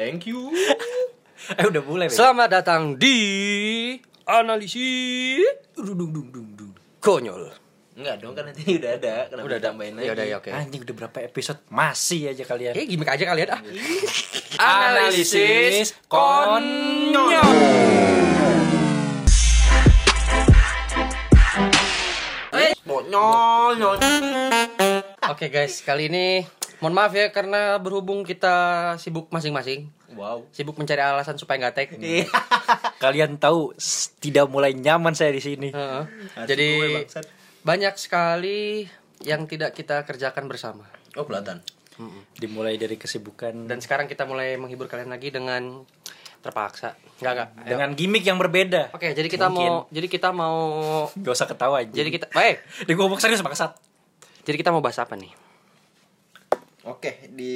Thank 0.00 0.24
you. 0.24 0.48
Eh 1.50 1.66
udah 1.66 1.82
mulai. 1.82 2.06
Beb. 2.06 2.14
Selamat 2.14 2.48
datang 2.52 2.94
di 2.94 3.16
analisis 4.22 5.42
dung 5.74 5.96
dung 5.98 6.12
dung 6.30 6.30
dung 6.30 6.72
konyol. 7.02 7.48
Enggak 7.96 8.22
dong 8.22 8.36
kan 8.38 8.44
nanti 8.46 8.76
udah 8.76 8.92
ada. 9.00 9.14
Kenapa 9.26 9.44
Udah 9.48 9.56
ada. 9.56 9.64
ditambahin 9.66 9.92
lagi? 9.98 10.06
Ya 10.06 10.12
udah 10.14 10.26
ya 10.30 10.36
oke. 10.38 10.50
Anjing 10.52 10.82
udah 10.84 10.96
berapa 11.00 11.18
episode 11.26 11.58
masih 11.72 12.30
aja 12.30 12.44
kalian. 12.44 12.76
Eh 12.76 12.84
gimmick 12.86 13.08
aja 13.08 13.24
kalian 13.24 13.50
ah. 13.56 13.60
Analisis 14.84 15.96
konyol. 16.06 17.34
Nyol 23.10 23.74
nyol. 23.80 23.96
Oke 25.26 25.50
guys, 25.50 25.82
kali 25.82 26.06
ini 26.06 26.46
mohon 26.80 26.96
maaf 26.96 27.12
ya 27.12 27.28
karena 27.28 27.76
berhubung 27.76 28.24
kita 28.24 28.54
sibuk 28.96 29.28
masing-masing. 29.28 29.88
Wow. 30.16 30.48
Sibuk 30.50 30.74
mencari 30.74 30.98
alasan 30.98 31.38
supaya 31.38 31.60
nggak 31.62 31.74
tag. 31.76 31.88
Kalian 33.04 33.38
tahu 33.38 33.72
tidak 34.18 34.50
mulai 34.50 34.74
nyaman 34.74 35.14
saya 35.14 35.30
di 35.30 35.40
sini. 35.44 35.68
Heeh. 35.70 36.04
Harus 36.34 36.48
Jadi 36.48 36.68
gue, 36.80 37.06
banyak 37.62 37.94
sekali 37.94 38.88
yang 39.22 39.44
tidak 39.44 39.76
kita 39.76 40.02
kerjakan 40.08 40.48
bersama. 40.48 40.88
Oh 41.14 41.28
kelihatan. 41.28 41.60
Dimulai 42.40 42.80
dari 42.80 42.96
kesibukan 42.96 43.68
Dan 43.68 43.84
sekarang 43.84 44.08
kita 44.08 44.24
mulai 44.24 44.56
menghibur 44.56 44.88
kalian 44.88 45.12
lagi 45.12 45.28
dengan 45.28 45.84
terpaksa. 46.40 46.96
Enggak. 47.20 47.52
Ayo. 47.60 47.76
dengan 47.76 47.92
gimmick 47.92 48.24
yang 48.24 48.40
berbeda. 48.40 48.88
Oke, 48.96 49.12
jadi 49.12 49.28
kita 49.28 49.52
Mungkin. 49.52 49.68
mau 49.68 49.92
jadi 49.92 50.06
kita 50.08 50.28
mau 50.32 50.56
Gak 51.12 51.32
usah 51.36 51.44
ketawa 51.44 51.84
aja. 51.84 51.92
jadi 51.92 52.08
kita 52.08 52.32
eh 52.32 52.64
Di 52.88 52.96
gua 52.96 53.12
serius 53.20 53.44
bangsat. 53.44 53.76
jadi 54.48 54.56
kita 54.56 54.72
mau 54.72 54.80
bahas 54.80 54.96
apa 54.96 55.20
nih? 55.20 55.28
Oke, 56.80 57.28
di 57.28 57.54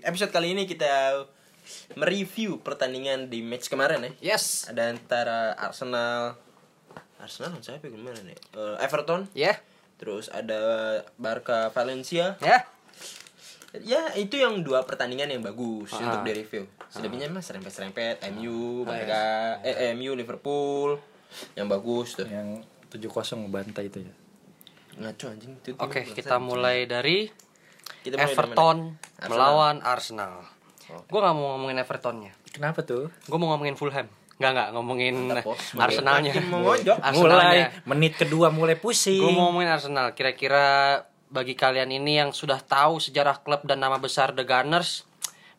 episode 0.00 0.28
kali 0.28 0.52
ini 0.52 0.68
kita 0.68 1.16
mereview 1.96 2.60
pertandingan 2.60 3.32
di 3.32 3.40
match 3.40 3.72
kemarin 3.72 4.04
ya. 4.20 4.36
Yes. 4.36 4.68
Ada 4.68 4.92
antara 4.92 5.38
Arsenal 5.56 6.36
Arsenal 7.16 7.52
lawan 7.52 7.64
siapa 7.64 7.84
ya? 7.84 7.92
gimana 7.92 8.20
nih? 8.20 8.36
Eh, 8.36 8.76
Everton, 8.80 9.28
Ya. 9.32 9.56
terus 9.96 10.28
ada 10.28 10.60
Barca 11.16 11.68
Valencia. 11.70 12.36
Ya. 12.40 12.68
Ya, 13.72 14.02
itu 14.12 14.34
yang 14.34 14.60
dua 14.60 14.82
pertandingan 14.82 15.30
yang 15.30 15.40
bagus 15.40 15.94
Ah. 15.94 16.02
untuk 16.02 16.26
di 16.26 16.32
review. 16.34 16.64
Selebihnya 16.90 17.30
mah 17.30 17.40
serempet-serempet 17.40 18.18
MU, 18.30 18.82
Ah, 18.82 18.84
Barca, 18.84 19.22
eh 19.62 19.94
MU 19.94 20.12
Liverpool 20.12 20.98
yang 21.54 21.64
bagus 21.64 22.12
tuh. 22.12 22.26
Yang 22.26 22.66
7-0 22.90 23.40
ngebantai 23.40 23.86
itu 23.86 24.02
ya. 24.02 24.14
Ngaco 24.98 25.26
anjing 25.28 25.52
itu. 25.54 25.70
Oke, 25.78 26.02
bangsat. 26.02 26.16
kita 26.18 26.36
mulai 26.36 26.84
dari 26.84 27.30
Kita 28.00 28.16
Everton? 28.16 28.96
Arsenal. 28.96 29.28
melawan 29.28 29.76
Arsenal. 29.84 30.32
Oke. 30.88 31.06
Gue 31.12 31.20
nggak 31.20 31.34
mau 31.36 31.46
ngomongin 31.56 31.78
Evertonnya. 31.80 32.32
Kenapa 32.50 32.80
tuh? 32.82 33.12
Gue 33.28 33.38
mau 33.38 33.52
ngomongin 33.54 33.76
Fulham. 33.76 34.08
Nggak 34.40 34.50
nggak 34.56 34.68
ngomongin. 34.72 35.14
Arsenalnya. 35.76 36.32
Arsenalnya. 36.32 37.12
Mulai 37.14 37.58
menit 37.84 38.16
kedua 38.16 38.48
mulai 38.48 38.74
pusing. 38.80 39.20
Gue 39.20 39.32
mau 39.36 39.52
ngomongin 39.52 39.70
Arsenal. 39.70 40.16
Kira-kira 40.16 40.98
bagi 41.30 41.54
kalian 41.54 41.94
ini 41.94 42.18
yang 42.18 42.30
sudah 42.34 42.58
tahu 42.58 42.98
sejarah 42.98 43.38
klub 43.44 43.62
dan 43.62 43.78
nama 43.78 44.02
besar 44.02 44.34
The 44.34 44.42
Gunners, 44.42 45.06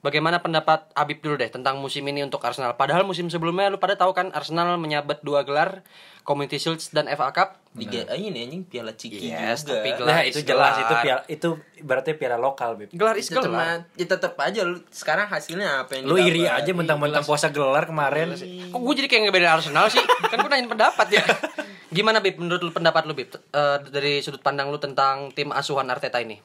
bagaimana 0.02 0.38
pendapat 0.38 0.90
Abib 0.92 1.22
dulu 1.22 1.36
deh 1.36 1.48
tentang 1.48 1.78
musim 1.78 2.04
ini 2.04 2.22
untuk 2.22 2.42
Arsenal? 2.42 2.76
Padahal 2.76 3.02
musim 3.02 3.26
sebelumnya 3.28 3.70
lu 3.70 3.78
pada 3.78 3.94
tahu 3.94 4.12
kan 4.12 4.30
Arsenal 4.30 4.76
menyabet 4.76 5.22
dua 5.22 5.42
gelar 5.42 5.82
Community 6.22 6.58
Shield 6.58 6.78
dan 6.92 7.10
FA 7.10 7.30
Cup. 7.32 7.58
Tiga 7.72 8.04
ah, 8.06 8.14
ini 8.14 8.46
anjing 8.46 8.62
piala 8.62 8.92
ciki 8.92 9.18
Yes, 9.24 9.64
juga. 9.64 9.80
tapi 9.80 9.90
gelar 9.96 10.12
Nah, 10.12 10.22
itu 10.22 10.40
jelas 10.44 10.74
gelar. 10.76 10.76
itu 10.78 10.94
piala, 11.00 11.22
itu 11.26 11.48
berarti 11.82 12.10
piala 12.14 12.38
lokal, 12.38 12.76
Beb. 12.76 12.92
Gelar 12.92 13.16
is 13.16 13.26
Itu 13.26 13.40
gelar. 13.40 13.48
cuma 13.48 13.66
ya 13.96 14.06
tetep 14.06 14.34
aja 14.36 14.62
lu 14.62 14.84
sekarang 14.92 15.26
hasilnya 15.26 15.82
apa 15.82 15.92
yang 15.96 16.04
Lu 16.06 16.20
iri 16.20 16.44
aja 16.44 16.68
mentang-mentang 16.72 17.24
puasa 17.24 17.48
gelar 17.48 17.88
kemarin. 17.88 18.36
Kok 18.70 18.76
gue 18.78 18.94
jadi 19.00 19.08
kayak 19.08 19.22
ngebedain 19.26 19.56
Arsenal 19.56 19.88
sih? 19.88 20.04
Kan 20.04 20.38
gue 20.38 20.52
nanyain 20.52 20.68
pendapat 20.68 21.08
ya. 21.10 21.24
Gimana 21.96 22.20
Bib? 22.20 22.38
Menurut 22.38 22.62
lu 22.62 22.72
pendapat 22.72 23.04
lu 23.04 23.12
Bib? 23.12 23.32
Eh, 23.32 23.78
dari 23.88 24.20
sudut 24.20 24.40
pandang 24.40 24.68
lu 24.68 24.78
tentang 24.78 25.32
tim 25.32 25.50
asuhan 25.50 25.88
Arteta 25.88 26.20
ini? 26.20 26.40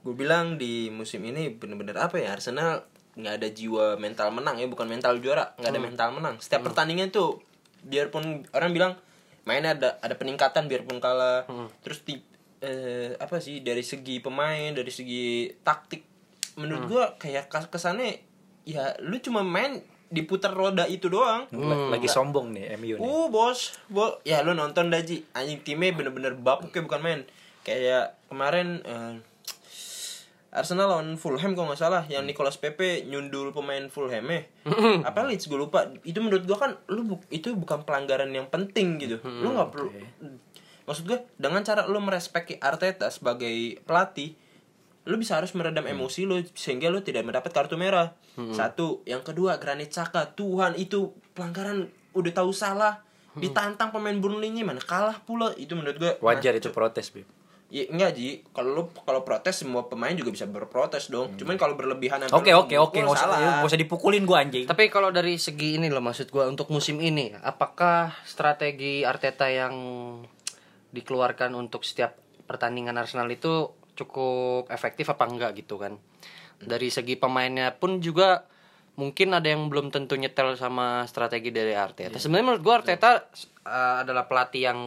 Gue 0.00 0.14
bilang 0.14 0.56
di 0.56 0.88
musim 0.88 1.20
ini 1.22 1.48
bener-bener 1.50 1.94
apa 1.94 2.16
ya 2.16 2.32
Arsenal 2.32 2.84
nggak 3.10 3.34
ada 3.36 3.48
jiwa 3.48 3.84
mental 3.96 4.30
menang 4.30 4.56
ya 4.56 4.64
bukan 4.64 4.86
mental 4.86 5.18
juara 5.18 5.52
nggak 5.56 5.68
ada 5.68 5.80
mental 5.82 6.08
menang. 6.10 6.34
Setiap 6.38 6.64
pertandingan 6.64 7.10
tuh 7.10 7.42
biarpun 7.80 8.22
orang 8.50 8.70
bilang 8.70 8.92
mainnya 9.42 9.72
ada 9.72 9.88
ada 9.98 10.14
peningkatan 10.14 10.66
biarpun 10.66 10.98
kalah 10.98 11.44
terus 11.80 12.00
ti, 12.00 12.20
eh, 12.58 13.12
apa 13.14 13.38
sih 13.38 13.60
dari 13.60 13.80
segi 13.82 14.18
pemain 14.18 14.70
dari 14.70 14.88
segi 14.88 15.48
taktik 15.58 16.04
menurut 16.54 16.82
gua 16.86 17.04
kayak 17.16 17.48
kes- 17.48 17.68
kesannya 17.68 18.20
ya 18.62 18.92
lu 19.00 19.16
cuma 19.18 19.40
main 19.40 19.80
diputar 20.06 20.50
roda 20.50 20.84
itu 20.84 21.06
doang. 21.06 21.46
L- 21.50 21.62
Lagi 21.88 22.04
sombong 22.06 22.50
nih 22.50 22.74
MU 22.74 22.94
nih. 22.94 23.00
Uh 23.00 23.26
bos, 23.28 23.78
bo 23.86 24.18
ya 24.22 24.40
lu 24.40 24.52
nonton 24.52 24.88
daji 24.88 25.22
anjing 25.32 25.60
timnya 25.60 25.92
bener-bener 25.92 26.34
bapuk 26.34 26.68
kayak 26.68 26.84
bukan 26.84 27.00
main. 27.00 27.20
Kayak 27.62 28.18
kemarin 28.26 28.82
eh, 28.82 29.12
Arsenal 30.50 30.90
lawan 30.90 31.14
Fulham 31.14 31.54
kalau 31.54 31.70
nggak 31.70 31.78
salah 31.78 32.02
yang 32.04 32.26
Nicolas 32.26 32.58
Pepe 32.58 33.06
nyundul 33.06 33.50
pemain 33.50 33.86
Fulham 33.86 34.26
eh. 34.28 34.50
Apa 35.00 35.22
Leeds 35.22 35.46
gue 35.46 35.54
lupa. 35.54 35.86
Itu 36.02 36.18
menurut 36.18 36.42
gua 36.42 36.58
kan 36.58 36.70
lu 36.88 37.06
bu- 37.06 37.28
itu 37.28 37.54
bukan 37.54 37.82
pelanggaran 37.82 38.28
yang 38.28 38.46
penting 38.46 38.98
gitu. 38.98 39.22
Lu 39.22 39.52
nggak 39.52 39.70
perlu 39.70 39.90
Maksud 40.82 41.06
gue 41.06 41.18
dengan 41.36 41.62
cara 41.62 41.86
lu 41.86 41.98
merespeki 41.98 42.58
Arteta 42.58 43.06
sebagai 43.08 43.50
pelatih 43.80 44.34
lu 45.00 45.16
bisa 45.16 45.32
harus 45.34 45.54
meredam 45.54 45.86
emosi 45.88 46.22
lu 46.24 46.42
sehingga 46.52 46.86
lu 46.86 47.00
tidak 47.00 47.22
mendapat 47.22 47.50
kartu 47.50 47.74
merah. 47.74 48.12
Satu, 48.50 49.00
yang 49.04 49.20
kedua 49.20 49.56
Granit 49.56 49.88
Xhaka, 49.88 50.34
Tuhan 50.34 50.74
itu 50.74 51.12
pelanggaran 51.30 51.86
udah 52.10 52.32
tahu 52.32 52.50
salah, 52.50 53.00
ditantang 53.34 53.90
pemain 53.90 54.14
Burnley-nya 54.14 54.62
mana 54.62 54.78
kalah 54.78 55.20
pula. 55.20 55.54
Itu 55.54 55.72
menurut 55.72 55.96
gue 55.96 56.12
Wajar 56.20 56.52
itu 56.52 56.70
protes, 56.70 57.10
Beb. 57.10 57.26
Ya 57.70 57.86
enggak 57.86 58.18
Ji, 58.18 58.42
kalau 58.50 58.74
lu 58.74 58.82
kalau 59.06 59.22
protes 59.22 59.62
semua 59.62 59.86
pemain 59.86 60.10
juga 60.10 60.34
bisa 60.34 60.42
berprotes 60.42 61.06
dong. 61.06 61.38
Cuman 61.38 61.54
kalau 61.54 61.78
berlebihan 61.78 62.26
Oke 62.34 62.50
oke 62.50 62.74
oke 62.74 62.98
memukul, 62.98 63.14
nggak 63.14 63.14
usah 63.14 63.28
salah. 63.30 63.38
nggak 63.62 63.70
usah 63.70 63.80
dipukulin 63.80 64.22
gua 64.26 64.42
anjing. 64.42 64.66
Tapi 64.66 64.90
kalau 64.90 65.14
dari 65.14 65.38
segi 65.38 65.78
ini 65.78 65.86
loh 65.86 66.02
maksud 66.02 66.34
gua 66.34 66.50
untuk 66.50 66.66
musim 66.74 66.98
ini, 66.98 67.30
apakah 67.30 68.10
strategi 68.26 69.06
Arteta 69.06 69.46
yang 69.46 69.74
dikeluarkan 70.90 71.54
untuk 71.54 71.86
setiap 71.86 72.18
pertandingan 72.50 72.98
Arsenal 72.98 73.30
itu 73.30 73.70
cukup 73.94 74.66
efektif 74.66 75.06
apa 75.06 75.30
enggak 75.30 75.62
gitu 75.62 75.78
kan? 75.78 75.94
Dari 76.58 76.90
segi 76.90 77.14
pemainnya 77.14 77.70
pun 77.78 78.02
juga 78.02 78.50
mungkin 78.98 79.30
ada 79.30 79.46
yang 79.46 79.70
belum 79.70 79.94
tentu 79.94 80.18
nyetel 80.18 80.58
sama 80.58 81.06
strategi 81.06 81.54
dari 81.54 81.78
Arteta. 81.78 82.18
Sebenarnya 82.18 82.46
menurut 82.50 82.62
gua 82.66 82.82
Arteta 82.82 83.30
uh, 83.62 84.02
adalah 84.02 84.26
pelatih 84.26 84.74
yang 84.74 84.80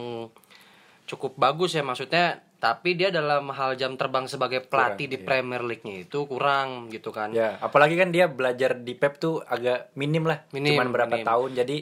cukup 1.04 1.36
bagus 1.36 1.76
ya 1.76 1.84
maksudnya 1.84 2.40
tapi 2.64 2.96
dia 2.96 3.12
dalam 3.12 3.52
hal 3.52 3.76
jam 3.76 3.92
terbang 4.00 4.24
sebagai 4.24 4.64
pelatih 4.64 5.04
di 5.04 5.20
Premier 5.20 5.60
League-nya 5.60 6.08
itu 6.08 6.24
kurang 6.24 6.88
gitu 6.88 7.12
kan. 7.12 7.28
Ya, 7.36 7.60
apalagi 7.60 7.92
kan 7.92 8.08
dia 8.08 8.24
belajar 8.24 8.80
di 8.80 8.96
Pep 8.96 9.20
tuh 9.20 9.44
agak 9.44 9.92
minim 10.00 10.24
lah. 10.24 10.48
Minim, 10.56 10.72
Cuman 10.72 10.88
berapa 10.88 11.12
minim. 11.12 11.28
tahun 11.28 11.50
jadi 11.60 11.76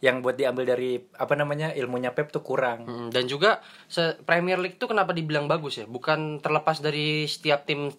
yang 0.00 0.24
buat 0.24 0.40
diambil 0.40 0.64
dari 0.64 0.96
apa 0.96 1.36
namanya 1.36 1.76
ilmunya 1.76 2.16
Pep 2.16 2.32
tuh 2.32 2.40
kurang. 2.40 2.88
Hmm, 2.88 3.08
dan 3.12 3.28
juga 3.28 3.60
se 3.84 4.16
Premier 4.24 4.56
League 4.56 4.80
tuh 4.80 4.88
kenapa 4.88 5.12
dibilang 5.12 5.44
bagus 5.44 5.84
ya? 5.84 5.84
Bukan 5.84 6.40
terlepas 6.40 6.80
dari 6.80 7.28
setiap 7.28 7.68
tim 7.68 7.92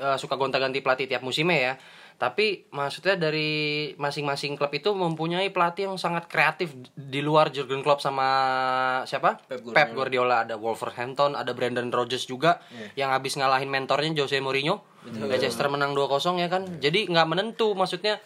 eh, 0.00 0.16
suka 0.16 0.40
gonta-ganti 0.40 0.80
pelatih 0.80 1.12
tiap 1.12 1.20
musimnya 1.20 1.60
ya. 1.60 1.72
Tapi 2.20 2.68
maksudnya 2.68 3.16
dari 3.16 3.90
masing-masing 3.96 4.52
klub 4.60 4.68
itu 4.76 4.92
mempunyai 4.92 5.48
pelatih 5.48 5.88
yang 5.88 5.96
sangat 5.96 6.28
kreatif 6.28 6.76
di 6.92 7.24
luar 7.24 7.48
Jurgen 7.48 7.80
Klopp 7.80 8.04
sama 8.04 8.28
siapa? 9.08 9.40
Pep 9.48 9.64
Guardiola. 9.64 9.72
Pep 9.72 9.88
Guardiola 9.96 10.36
ada 10.44 10.60
Wolverhampton, 10.60 11.32
ada 11.32 11.56
Brandon 11.56 11.88
Rodgers 11.88 12.28
juga 12.28 12.60
yang 12.92 13.08
habis 13.08 13.40
ngalahin 13.40 13.72
mentornya 13.72 14.12
Jose 14.20 14.36
Mourinho. 14.36 14.84
Leicester 15.00 15.64
menang 15.72 15.96
2-0 15.96 16.44
ya 16.44 16.52
kan. 16.52 16.68
Jadi 16.76 17.08
nggak 17.08 17.24
menentu 17.24 17.72
maksudnya 17.72 18.20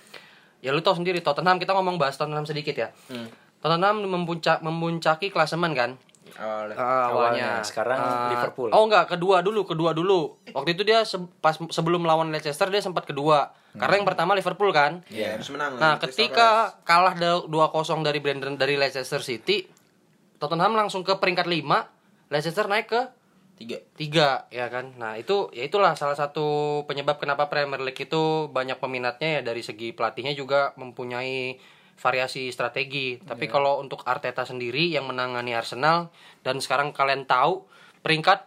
ya 0.58 0.74
lu 0.74 0.82
tau 0.82 0.98
sendiri 0.98 1.22
Tottenham 1.22 1.62
kita 1.62 1.70
ngomong 1.70 1.94
bahas 1.94 2.18
Tottenham 2.18 2.50
sedikit 2.50 2.74
ya. 2.74 2.90
Hmm. 3.06 3.30
Tottenham 3.62 4.10
memuncak 4.10 4.58
memuncaki 4.58 5.30
klasemen 5.30 5.70
kan 5.70 5.94
Awalnya. 6.34 6.74
Ah, 6.74 6.82
awalnya. 6.82 7.10
Awalnya, 7.10 7.50
sekarang 7.62 7.98
Ah, 7.98 8.30
Liverpool. 8.30 8.70
Oh 8.70 8.82
enggak, 8.82 9.06
kedua 9.08 9.38
dulu, 9.38 9.62
kedua 9.62 9.90
dulu. 9.90 10.38
Waktu 10.48 10.70
itu 10.72 10.82
dia 10.82 11.02
se- 11.02 11.30
pas 11.38 11.54
sebelum 11.54 12.02
lawan 12.02 12.28
Leicester 12.28 12.66
dia 12.66 12.78
sempat 12.78 13.04
kedua. 13.04 13.54
Karena 13.72 13.98
yang 13.98 14.06
pertama 14.06 14.32
Liverpool 14.32 14.70
kan. 14.70 15.02
Iya, 15.08 15.34
harus 15.34 15.50
menang. 15.50 15.74
Nah, 15.76 15.98
ketika 15.98 16.48
kalah 16.82 17.14
da- 17.14 17.42
2-0 17.42 18.02
dari 18.02 18.18
Brandon 18.18 18.54
dari 18.54 18.74
Leicester 18.74 19.18
City, 19.18 19.66
Tottenham 20.36 20.74
langsung 20.74 21.02
ke 21.02 21.14
peringkat 21.14 21.46
5, 21.46 21.86
Leicester 22.28 22.66
naik 22.66 22.88
ke 22.88 23.02
tiga 23.54 23.78
tiga 23.94 24.28
ya 24.50 24.66
kan 24.66 24.98
nah 24.98 25.14
itu 25.14 25.46
ya 25.48 25.62
itulah 25.62 25.94
salah 25.94 26.18
satu 26.18 26.42
penyebab 26.84 27.22
kenapa 27.22 27.46
Premier 27.46 27.78
League 27.78 28.02
itu 28.02 28.22
banyak 28.50 28.82
peminatnya 28.82 29.38
ya 29.38 29.42
dari 29.44 29.62
segi 29.62 29.94
pelatihnya 29.94 30.34
juga 30.34 30.74
mempunyai 30.74 31.54
variasi 31.98 32.50
strategi 32.50 33.16
tapi 33.22 33.46
kalau 33.46 33.78
untuk 33.80 34.02
Arteta 34.04 34.42
sendiri 34.42 34.90
yang 34.90 35.06
menangani 35.06 35.54
Arsenal 35.54 36.10
dan 36.42 36.58
sekarang 36.58 36.90
kalian 36.90 37.24
tahu 37.24 37.64
peringkat 38.02 38.44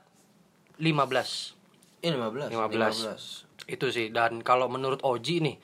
15 0.80 2.06
eh 2.06 2.12
15 2.14 2.54
15. 2.54 3.72
itu 3.72 3.88
sih 3.90 4.08
dan 4.14 4.44
kalau 4.46 4.70
menurut 4.70 5.02
Oji 5.04 5.42
nih 5.42 5.58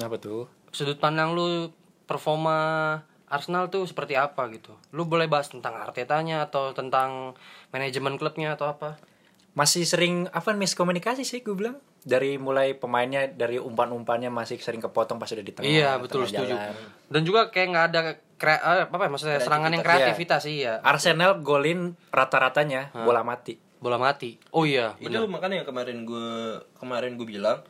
Kenapa 0.00 0.16
tuh? 0.16 0.48
Sudut 0.70 0.96
pandang 0.96 1.34
lu 1.34 1.68
performa 2.06 2.56
Arsenal 3.28 3.70
tuh 3.70 3.84
seperti 3.84 4.16
apa 4.16 4.48
gitu? 4.48 4.74
Lu 4.96 5.06
boleh 5.06 5.28
bahas 5.28 5.50
tentang 5.52 5.76
Artetanya 5.76 6.48
atau 6.48 6.72
tentang 6.72 7.36
manajemen 7.68 8.16
klubnya 8.16 8.56
atau 8.56 8.70
apa? 8.70 8.98
Masih 9.60 9.84
sering 9.84 10.24
apa 10.30 10.56
miskomunikasi 10.56 11.20
sih 11.20 11.44
gue 11.44 11.52
bilang. 11.52 11.76
Dari 12.00 12.40
mulai 12.40 12.72
pemainnya 12.72 13.28
dari 13.28 13.60
umpan-umpannya 13.60 14.32
masih 14.32 14.56
sering 14.56 14.80
kepotong 14.80 15.20
pas 15.20 15.28
udah 15.28 15.44
di 15.44 15.52
tengah. 15.52 15.68
iya 15.68 16.00
betul 16.00 16.24
tengah 16.24 16.32
setuju. 16.32 16.54
jalan. 16.56 16.74
Dan 17.06 17.20
juga 17.22 17.40
kayak 17.48 17.66
nggak 17.68 17.86
ada 17.86 18.00
kre 18.34 18.56
eh, 18.56 18.88
apa 18.88 18.96
ya 18.98 19.10
maksudnya 19.12 19.36
serangan 19.38 19.68
yang 19.68 19.84
kreativitas 19.84 20.48
iya. 20.48 20.80
Arsenal 20.80 21.36
golin 21.40 21.92
rata-ratanya 22.08 22.96
bola 22.96 23.20
mati. 23.20 23.60
Bola 23.76 23.96
mati. 23.96 24.40
Oh 24.50 24.64
iya, 24.64 24.96
itu 24.96 25.12
benar. 25.12 25.28
makanya 25.28 25.54
yang 25.60 25.68
kemarin 25.68 25.98
gue 26.04 26.30
kemarin 26.76 27.16
gue 27.16 27.28
bilang 27.28 27.60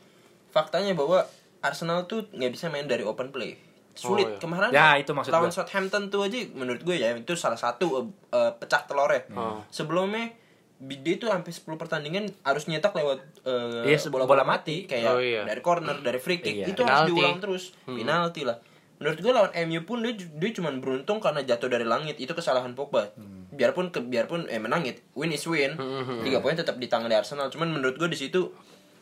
faktanya 0.49 0.91
bahwa 0.91 1.27
Arsenal 1.59 2.03
tuh 2.05 2.27
nggak 2.31 2.51
bisa 2.51 2.67
main 2.67 2.83
dari 2.83 3.03
open 3.03 3.29
play 3.29 3.55
sulit 3.91 4.23
Oh, 4.23 4.31
iya. 4.31 4.39
kemarin 4.39 4.69
Ya, 4.71 4.95
itu 4.95 5.11
maksud 5.11 5.31
lawan 5.31 5.47
gua. 5.47 5.55
Southampton 5.55 6.07
tuh 6.07 6.23
aja 6.23 6.39
menurut 6.51 6.79
gue 6.79 6.95
ya 6.95 7.11
itu 7.11 7.35
salah 7.35 7.55
satu 7.55 7.85
eh, 7.93 8.05
eh, 8.31 8.51
pecah 8.55 8.83
telurnya 8.83 9.27
Oh. 9.35 9.59
sebelumnya 9.67 10.31
dia 10.81 11.13
itu 11.13 11.25
sampai 11.25 11.47
10 11.47 11.61
pertandingan 11.77 12.25
harus 12.41 12.65
nyetak 12.65 12.91
lewat 12.91 13.21
eh, 13.43 13.85
Iya, 13.85 13.97
se- 13.97 14.09
bola-bola 14.09 14.41
bola 14.41 14.57
mati. 14.57 14.83
kayak 14.83 15.07
Oh, 15.07 15.19
iya. 15.19 15.41
dari 15.43 15.61
corner 15.61 15.99
dari 15.99 16.17
free 16.17 16.37
kick 16.37 16.55
Iya. 16.55 16.65
itu 16.67 16.81
harus 16.81 17.05
Penalti. 17.05 17.11
diulang 17.11 17.37
terus. 17.37 17.63
Penalti 17.83 18.41
lah. 18.43 18.57
Menurut 18.97 19.17
gue 19.17 19.31
lawan 19.31 19.51
MU 19.63 19.81
pun 19.81 19.97
dia 19.99 20.13
dia 20.13 20.49
cuma 20.51 20.69
beruntung 20.71 21.17
karena 21.17 21.41
jatuh 21.41 21.65
dari 21.67 21.81
langit. 21.83 22.17
Itu 22.17 22.31
kesalahan 22.31 22.73
Pogba. 22.73 23.13
Biarpun 23.51 23.89
ke, 23.89 23.99
biarpun 23.99 24.45
eh 24.45 24.57
menang 24.57 24.81
it 24.83 25.01
win 25.11 25.29
is 25.29 25.41
win. 25.43 25.73
Tiga 26.21 26.37
poin 26.37 26.53
tetap 26.53 26.75
di 26.75 26.85
tangan 26.85 27.05
dari 27.05 27.17
Arsenal. 27.19 27.49
Cuman 27.49 27.69
menurut 27.71 27.95
gue 27.95 28.05
di 28.05 28.15
situ 28.15 28.53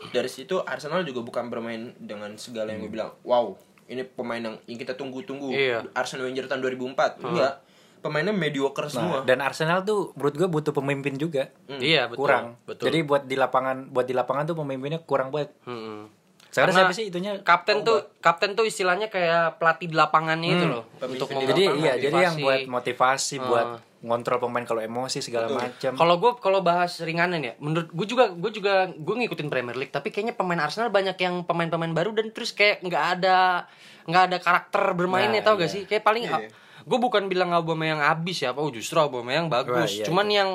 dari 0.07 0.27
situ 0.27 0.59
Arsenal 0.61 1.03
juga 1.03 1.19
bukan 1.21 1.47
bermain 1.47 1.91
dengan 1.97 2.31
segala 2.35 2.71
yang 2.71 2.79
gue 2.81 2.91
bilang 2.93 3.11
wow 3.21 3.51
ini 3.85 4.05
pemain 4.05 4.39
yang, 4.39 4.55
yang 4.65 4.77
kita 4.77 4.93
tunggu-tunggu. 4.93 5.49
Iya. 5.49 5.83
Arsenal 5.91 6.23
Wenger 6.25 6.45
tahun 6.45 6.61
2004 6.61 7.19
enggak 7.19 7.53
pemainnya 7.99 8.31
mediocre 8.31 8.87
semua 8.87 9.21
Nah, 9.21 9.25
dan 9.25 9.39
Arsenal 9.39 9.83
tuh 9.83 10.11
menurut 10.13 10.35
gue 10.35 10.47
butuh 10.49 10.71
pemimpin 10.71 11.15
juga. 11.15 11.51
Iya, 11.67 12.07
betul. 12.07 12.19
kurang. 12.19 12.45
Betul. 12.63 12.85
Jadi 12.87 12.97
buat 13.01 13.23
di 13.23 13.35
lapangan 13.35 13.87
buat 13.87 14.03
di 14.03 14.13
lapangan 14.13 14.43
tuh 14.45 14.55
pemimpinnya 14.55 14.99
kurang 15.01 15.29
banget. 15.29 15.51
Mm-mm. 15.63 16.07
Sekarang 16.49 16.73
Karena 16.73 16.89
siapa 16.89 16.97
sih 16.97 17.05
itunya? 17.05 17.31
Kapten 17.39 17.83
tuh 17.83 18.17
kapten 18.17 18.51
tuh 18.53 18.65
istilahnya 18.65 19.05
kayak 19.07 19.57
pelatih 19.57 19.85
di 19.85 19.93
lapangannya 19.93 20.49
itu 20.49 20.65
loh 20.65 20.83
Pemimpin 20.97 21.21
untuk 21.21 21.27
Jadi 21.45 21.61
iya, 21.61 21.69
motivasi. 21.69 22.01
jadi 22.01 22.17
yang 22.19 22.35
buat 22.37 22.59
motivasi, 22.67 23.35
buat 23.39 23.67
Ah. 23.69 23.79
ngontrol 23.99 24.39
pemain 24.39 24.63
kalau 24.63 24.79
emosi 24.79 25.19
segala 25.19 25.45
macam. 25.45 25.91
Kalau 25.93 26.15
gue 26.17 26.31
kalau 26.39 26.63
bahas 26.63 26.95
ringanan 26.99 27.43
ya, 27.43 27.53
menurut 27.59 27.91
gue 27.91 28.07
juga 28.07 28.31
gue 28.31 28.49
juga 28.49 28.87
gue 28.87 29.15
ngikutin 29.19 29.45
Premier 29.45 29.75
League, 29.75 29.91
tapi 29.91 30.07
kayaknya 30.07 30.33
pemain 30.33 30.57
Arsenal 30.57 30.87
banyak 30.89 31.19
yang 31.19 31.43
pemain-pemain 31.43 31.91
baru 31.91 32.15
dan 32.15 32.31
terus 32.31 32.49
kayak 32.49 32.79
nggak 32.79 33.05
ada 33.19 33.67
nggak 34.07 34.23
ada 34.25 34.37
karakter 34.39 34.83
bermainnya 34.95 35.43
Nah, 35.43 35.45
tau 35.45 35.53
gak 35.53 35.67
iya. 35.67 35.75
sih? 35.75 35.83
Kayak 35.83 36.01
paling 36.01 36.23
Iya. 36.25 36.49
Gue 36.89 36.97
bukan 36.97 37.25
bilang 37.25 37.53
Aubameyang 37.53 38.01
abis 38.01 38.41
ya, 38.41 38.49
apa 38.49 38.59
oh, 38.59 38.67
justru 38.67 38.97
Aubameyang 38.97 39.45
bagus. 39.47 39.69
Wah, 39.77 39.85
iya, 39.93 40.03
Cuman 40.03 40.27
yang 40.27 40.49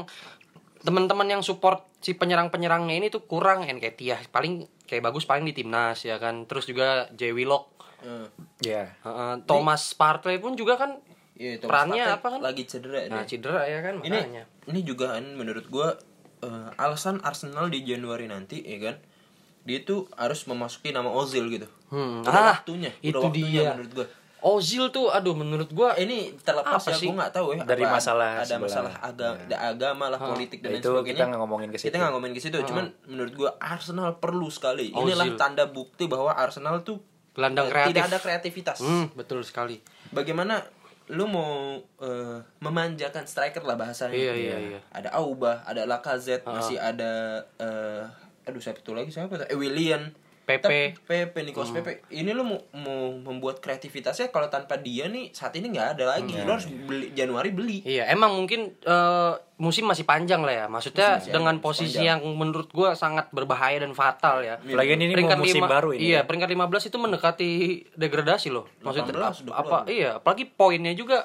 teman-teman 0.81 1.25
yang 1.29 1.41
support 1.41 1.87
si 1.99 2.13
penyerang-penyerangnya 2.13 2.95
ini 2.95 3.09
tuh 3.09 3.23
kurang 3.23 3.65
Nketiah 3.65 4.21
paling 4.29 4.67
kayak 4.83 5.01
bagus 5.03 5.25
paling 5.25 5.43
di 5.43 5.55
timnas 5.55 6.03
ya 6.03 6.19
kan. 6.19 6.45
Terus 6.45 6.67
juga 6.67 7.07
Jay 7.11 7.31
Willock, 7.31 7.71
Eh, 8.03 8.29
Iya. 8.63 8.93
Heeh, 8.99 9.33
Thomas 9.45 9.95
Partey 9.95 10.37
pun 10.37 10.53
juga 10.53 10.77
kan 10.77 11.01
Thomas 11.33 11.63
Perannya 11.63 12.05
Partey 12.05 12.15
apa 12.15 12.27
kan? 12.29 12.41
lagi 12.43 12.63
cedera 12.65 13.01
nah 13.07 13.23
dia. 13.23 13.31
cedera 13.33 13.63
ya 13.65 13.81
kan 13.81 13.95
ini 13.99 14.13
makanya. 14.13 14.45
ini 14.67 14.81
juga 14.83 15.05
kan 15.11 15.25
menurut 15.33 15.67
gua 15.67 15.97
eh, 16.39 16.69
alasan 16.77 17.19
Arsenal 17.21 17.67
di 17.67 17.81
Januari 17.83 18.27
nanti 18.27 18.61
ya 18.61 18.77
kan 18.83 19.01
dia 19.63 19.81
tuh 19.81 20.07
harus 20.15 20.45
memasuki 20.45 20.91
nama 20.91 21.09
Ozil 21.09 21.49
gitu 21.49 21.65
Hmm. 21.87 22.21
udah 22.21 22.29
Ah, 22.29 22.47
waktunya 22.55 22.93
itu 23.01 23.17
waktunya 23.17 23.49
dia. 23.63 23.73
menurut 23.73 23.93
gua 23.95 24.07
Ozil 24.45 24.85
tuh 24.91 25.09
aduh 25.09 25.33
menurut 25.33 25.71
gua 25.71 25.97
ini 25.97 26.37
terlepas 26.39 26.77
Apa 26.79 26.91
ya 26.91 26.97
sih? 26.97 27.07
gue 27.07 27.17
nggak 27.17 27.33
tahu 27.33 27.47
ya 27.51 27.65
Dari 27.65 27.81
apa 27.83 27.97
masalah 27.97 28.31
ada 28.37 28.45
sebelah. 28.47 28.61
masalah 28.63 28.93
agama 29.01 29.41
agama 29.51 30.05
lah 30.07 30.21
politik 30.21 30.61
dan 30.61 30.69
Nah, 30.69 30.71
lain 30.71 30.79
itu 30.79 30.91
sebagainya 30.91 31.17
kita 31.17 31.25
nggak 31.27 31.41
ngomongin 31.41 31.69
ke 31.69 31.77
situ. 31.77 31.87
kita 31.87 31.97
nggak 31.99 32.13
ngomongin 32.13 32.35
ke 32.35 32.43
situ 32.43 32.57
cuman 32.63 32.85
menurut 33.07 33.33
gua 33.35 33.51
Arsenal 33.57 34.09
perlu 34.17 34.49
sekali 34.49 34.87
inilah 34.91 35.27
Ozil. 35.27 35.37
tanda 35.37 35.65
bukti 35.67 36.05
bahwa 36.05 36.31
Arsenal 36.31 36.81
tuh 36.83 37.01
gelandang 37.31 37.67
kreatif. 37.67 37.91
tidak 37.91 38.05
ada 38.07 38.19
kreativitas 38.21 38.79
Hmm, 38.79 39.09
betul 39.13 39.41
sekali. 39.41 39.81
bagaimana 40.11 40.61
lu 41.07 41.25
mau 41.27 41.77
eh, 41.99 42.39
memanjakan 42.59 43.25
striker 43.25 43.61
lah 43.61 43.75
bahasanya 43.75 44.13
Iya, 44.13 44.33
iya, 44.35 44.57
iya. 44.59 44.81
ada 44.91 45.13
Auba 45.15 45.61
ada 45.63 45.85
Lacazette 45.85 46.45
masih 46.45 46.77
ada 46.77 47.13
eh, 47.57 48.05
aduh 48.45 48.57
siapa 48.59 48.79
itu 48.79 48.93
lagi 48.93 49.09
siapa 49.09 49.37
eh, 49.43 49.53
Willian 49.53 50.13
Pepe. 50.45 50.93
Tapi 50.93 51.01
Pepe 51.01 51.41
Nikos 51.41 51.73
Pepe 51.73 52.05
ini 52.11 52.31
lu 52.31 52.45
mau, 52.45 52.61
mau 52.75 53.01
membuat 53.11 53.59
kreativitasnya 53.59 54.29
kalau 54.29 54.47
tanpa 54.47 54.77
dia 54.77 55.05
nih 55.07 55.29
saat 55.31 55.53
ini 55.53 55.69
nggak 55.69 55.97
ada 55.97 56.05
lagi 56.11 56.37
lu 56.37 56.51
harus 56.51 56.69
beli 56.69 57.11
Januari 57.11 57.49
beli 57.49 57.81
Iya, 57.81 58.07
emang 58.07 58.37
mungkin 58.37 58.77
eh, 58.79 59.33
musim 59.57 59.85
masih 59.85 60.05
panjang 60.05 60.41
lah 60.41 60.55
ya. 60.55 60.67
Maksudnya 60.67 61.17
Musim 61.17 61.33
dengan 61.33 61.55
posisi 61.59 61.97
panjang. 61.97 62.21
yang 62.21 62.37
menurut 62.37 62.69
gua 62.71 62.93
sangat 62.93 63.31
berbahaya 63.31 63.79
dan 63.79 63.93
fatal 63.93 64.41
ya. 64.41 64.61
Lagian 64.63 64.99
ini 64.99 65.17
mau 65.17 65.33
musim 65.39 65.59
lima- 65.59 65.71
baru 65.71 65.91
ini. 65.93 66.13
Iya, 66.13 66.15
ya. 66.15 66.21
peringkat 66.23 66.51
15 66.51 66.85
itu 66.85 66.97
mendekati 66.99 67.51
degradasi 67.95 68.49
loh. 68.51 68.69
Maksudnya 68.81 69.17
18 69.33 69.43
udah 69.43 69.55
apa? 69.55 69.79
Iya, 69.87 70.21
apalagi 70.21 70.45
poinnya 70.47 70.93
juga 70.93 71.25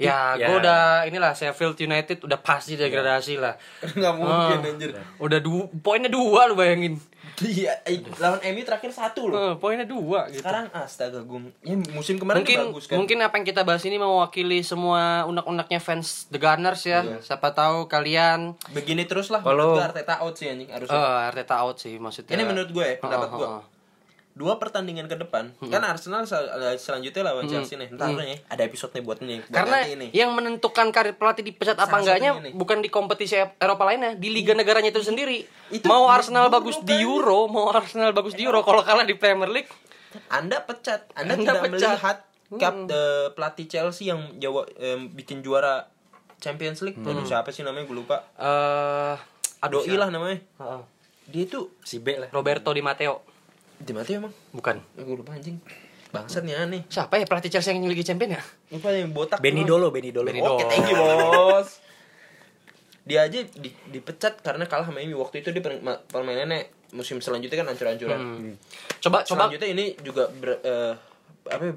Ya, 0.00 0.32
Ya. 0.34 0.48
gua 0.48 0.56
udah 0.58 0.80
inilah 1.04 1.30
Sheffield 1.30 1.76
United 1.76 2.18
udah 2.20 2.38
pasti 2.38 2.72
degradasi 2.72 3.36
lah. 3.36 3.60
nggak 3.92 4.12
mungkin 4.14 4.58
Ah. 4.58 4.64
anjir 4.66 4.90
Udah 5.18 5.38
du 5.38 5.68
poinnya 5.76 6.08
dua 6.08 6.48
lu 6.48 6.54
bayangin. 6.54 6.96
iya 7.38 7.72
eh, 7.82 8.00
lawan 8.16 8.40
MU 8.42 8.62
terakhir 8.62 8.90
satu 8.90 9.24
loh 9.26 9.36
Eh, 9.38 9.54
poinnya 9.56 9.84
dua 9.84 10.28
gitu. 10.28 10.40
sekarang 10.40 10.68
astaga 10.70 11.20
gue 11.20 11.40
ya 11.62 11.72
musim 11.90 12.16
kemarin 12.16 12.40
mungkin 12.40 12.58
bagus 12.66 12.84
kan 12.84 12.96
mungkin 12.96 13.16
apa 13.18 13.34
yang 13.34 13.46
kita 13.46 13.62
bahas 13.62 13.80
ini 13.82 13.96
mewakili 13.96 14.60
semua 14.60 15.24
unak-unaknya 15.24 15.78
fans 15.78 16.24
The 16.26 16.36
Gunners 16.36 16.80
ya. 16.82 17.00
Siapa 17.18 17.52
tahu 17.52 17.86
kalian 17.86 18.56
begini 18.70 19.04
terus 19.04 19.28
lah 19.28 19.40
Kalau- 19.40 19.72
gue 19.72 19.80
Arteta 19.82 20.16
out 20.18 20.32
sih 20.34 20.48
anjing 20.48 20.68
harusnya 20.68 20.92
eh 20.92 21.28
Arteta 21.28 21.56
out 21.58 21.76
sih 21.76 21.96
maksudnya. 21.96 22.28
Ini 22.30 22.44
menurut 22.44 22.70
gue 22.70 22.84
ya, 22.86 22.94
pendapat 22.98 23.28
Oh, 23.30 23.36
gue. 23.38 23.46
oh, 23.46 23.52
oh. 23.54 23.62
Dua 24.40 24.56
pertandingan 24.56 25.04
ke 25.04 25.14
depan, 25.14 25.52
kan 25.62 25.84
Arsenal 25.84 26.24
sel- 26.24 26.48
selanjutnya 26.74 27.20
lawan 27.22 27.44
Chelsea 27.44 27.76
nih. 27.76 27.92
Ntar 27.92 28.16
nih, 28.16 28.40
ada 28.42 28.62
episode 28.62 28.88
nih 28.90 29.04
buat 29.04 29.20
nih. 29.20 29.38
buat 29.42 29.52
Karena 29.52 29.76
nih. 29.84 30.10
yang 30.12 30.32
menentukan 30.32 30.88
karir 30.88 31.12
pelatih 31.12 31.44
dipecat 31.44 31.76
apa 31.76 31.92
enggaknya 31.94 32.32
bukan 32.50 32.80
di 32.80 32.88
kompetisi 32.88 33.36
Eropa 33.36 33.84
lainnya, 33.84 34.16
di 34.16 34.32
liga 34.32 34.56
negaranya 34.56 34.88
itu 34.88 35.04
sendiri. 35.04 35.44
Itu 35.68 35.84
mau 35.84 36.08
Arsenal 36.08 36.48
kan? 36.48 36.56
bagus 36.56 36.80
di 36.80 36.96
Euro, 36.98 37.44
mau 37.46 37.68
Arsenal 37.68 38.10
bagus 38.10 38.32
di 38.32 38.42
Euro 38.42 38.62
kalau 38.62 38.80
kalah 38.80 39.04
di 39.04 39.12
Premier 39.12 39.52
League, 39.52 39.68
Anda 40.26 40.64
pecat, 40.64 41.12
Anda, 41.12 41.36
Anda 41.36 41.44
tidak 41.44 41.54
pecat. 41.60 41.70
melihat 41.70 42.16
kap 42.56 42.74
eh, 42.88 43.28
pelatih 43.30 43.66
Chelsea 43.66 44.08
yang 44.08 44.34
jawa 44.36 44.64
em, 44.74 45.06
bikin 45.06 45.38
juara 45.38 45.84
Champions 46.38 46.80
League. 46.80 46.96
Aduh, 46.98 47.22
siapa 47.22 47.52
sih 47.52 47.60
namanya 47.60 47.84
gue 47.84 47.94
lupa. 47.94 48.24
eh 48.34 49.14
aduh 49.60 49.84
Doi 49.84 49.94
lah 49.94 50.08
namanya. 50.08 50.40
Heeh. 50.56 50.82
Dia 51.28 51.42
itu 51.44 51.68
Si 51.84 52.00
B 52.00 52.16
lah. 52.16 52.32
Roberto 52.32 52.72
Di 52.72 52.80
Matteo. 52.80 53.22
Di 53.80 53.92
mati 53.92 54.14
emang. 54.14 54.32
Bukan. 54.52 54.76
Eh, 54.94 55.02
gue 55.02 55.16
lupa 55.16 55.32
anjing. 55.32 55.56
Bangsat 56.10 56.42
nih 56.42 56.58
aneh. 56.58 56.82
Siapa 56.86 57.16
ya 57.16 57.24
pelatih 57.24 57.48
Chelsea 57.48 57.70
yang 57.70 57.82
Liga 57.82 58.02
Champion 58.02 58.34
ya? 58.34 58.42
Lupa 58.68 58.90
yang 58.90 59.10
botak. 59.10 59.38
Benny. 59.38 59.62
Dolo, 59.62 59.88
Benny 59.88 60.10
Dolo. 60.10 60.28
Oke, 60.28 60.66
thank 60.66 60.86
you, 60.86 60.98
Bos. 60.98 61.78
Dia 63.00 63.24
aja 63.24 63.40
di, 63.40 63.70
dipecat 63.88 64.38
karena 64.38 64.66
kalah 64.66 64.84
sama 64.84 65.00
MU 65.00 65.18
waktu 65.18 65.40
itu 65.40 65.50
dia 65.50 65.58
per- 65.58 65.80
ma- 65.80 65.98
permainannya 65.98 66.68
musim 66.92 67.18
selanjutnya 67.18 67.56
kan 67.56 67.68
hancur-hancuran. 67.68 68.20
Coba 69.00 69.22
coba 69.22 69.48
Selanjutnya 69.48 69.68
ini 69.68 69.84
juga 69.98 70.28
ber- 70.28 70.60
eh, 70.60 70.94
apa 71.46 71.62
ya, 71.64 71.74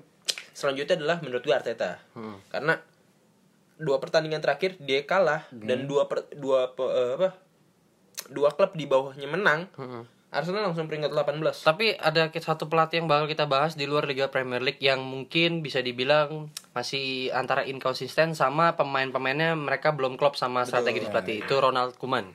selanjutnya 0.51 0.95
adalah 0.95 1.17
menurut 1.19 1.41
gue 1.41 1.53
Arteta. 1.53 2.01
Karena 2.49 2.75
dua 3.75 3.97
pertandingan 3.97 4.39
terakhir 4.39 4.77
dia 4.77 5.01
kalah 5.03 5.45
dan 5.49 5.85
dua 5.85 6.05
per, 6.05 6.25
dua 6.33 6.69
eh, 6.69 7.11
apa? 7.15 7.29
Dua 8.27 8.49
klub 8.51 8.73
di 8.73 8.85
bawahnya 8.85 9.25
menang. 9.25 9.69
Arsenal 10.33 10.65
langsung 10.65 10.89
peringkat 10.89 11.13
18. 11.13 11.61
Tapi 11.61 11.93
ada 11.93 12.25
satu 12.33 12.65
pelatih 12.65 13.05
yang 13.05 13.07
bakal 13.07 13.29
kita 13.29 13.45
bahas 13.45 13.77
di 13.77 13.85
luar 13.85 14.09
Liga 14.09 14.33
Premier 14.33 14.65
League 14.65 14.81
yang 14.81 15.05
mungkin 15.05 15.61
bisa 15.61 15.85
dibilang 15.85 16.49
masih 16.73 17.29
antara 17.37 17.63
inkonsisten 17.69 18.33
sama 18.33 18.73
pemain-pemainnya 18.73 19.53
mereka 19.53 19.93
belum 19.93 20.17
klop 20.17 20.33
sama 20.33 20.65
strategi 20.65 21.05
di 21.05 21.07
pelatih 21.07 21.45
itu 21.45 21.53
Ronald 21.53 21.95
Koeman. 22.01 22.33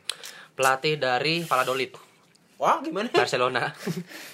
Pelatih 0.55 0.99
dari 0.99 1.43
Valladolid, 1.43 1.95
Wah, 2.59 2.83
gimana? 2.83 3.11
Barcelona. 3.15 3.71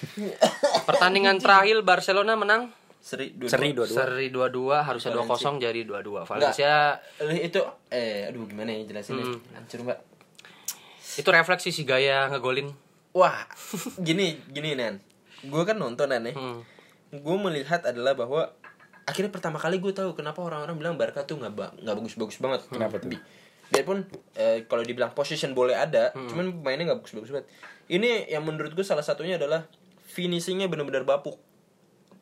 Pertandingan 0.88 1.36
terakhir 1.40 1.80
Barcelona 1.84 2.36
menang 2.36 2.72
Seri 3.04 3.36
dua 3.36 3.52
Seri 3.52 3.76
dua-dua. 3.76 3.92
seri 3.92 4.26
2-2 4.32 4.88
harusnya 4.88 5.12
2-0 5.12 5.60
jadi 5.60 5.80
2-2. 5.84 6.24
Valencia 6.24 6.96
itu 7.36 7.60
eh 7.92 8.32
aduh 8.32 8.48
gimana 8.48 8.72
ya 8.72 8.88
jelasinnya? 8.88 9.28
Hancur, 9.52 9.84
Mbak. 9.84 9.98
itu 11.20 11.28
refleksi 11.28 11.68
si 11.68 11.84
gaya 11.84 12.32
ngegolin. 12.32 12.72
Wah, 13.14 13.46
gini 13.98 14.42
gini 14.50 14.74
Nan. 14.74 14.98
Gue 15.40 15.62
kan 15.62 15.78
nonton 15.78 16.10
ya. 16.10 16.18
Hmm. 16.34 16.60
Gue 17.10 17.36
melihat 17.38 17.86
adalah 17.86 18.12
bahwa 18.12 18.50
akhirnya 19.04 19.30
pertama 19.30 19.56
kali 19.56 19.78
gue 19.78 19.92
tahu 19.92 20.12
kenapa 20.12 20.40
orang-orang 20.40 20.74
bilang 20.74 20.94
Barca 20.96 21.22
tuh 21.22 21.36
nggak 21.36 21.52
ba- 21.52 21.74
nggak 21.76 21.94
bagus-bagus 21.94 22.38
banget. 22.38 22.66
Kenapa 22.66 22.98
tuh? 22.98 23.08
Bi- 23.08 23.22
Biarpun 23.64 24.02
eh, 24.34 24.66
kalau 24.66 24.82
dibilang 24.82 25.12
position 25.12 25.50
boleh 25.52 25.72
ada, 25.72 26.10
Hmm. 26.10 26.26
cuman 26.26 26.44
pemainnya 26.52 26.90
nggak 26.90 27.00
bagus-bagus 27.00 27.30
banget. 27.30 27.46
Ini 27.86 28.28
yang 28.28 28.42
menurut 28.42 28.72
gue 28.72 28.82
salah 28.82 29.02
satunya 29.02 29.36
adalah 29.36 29.68
finishingnya 30.04 30.66
benar-benar 30.66 31.04
bapuk. 31.04 31.38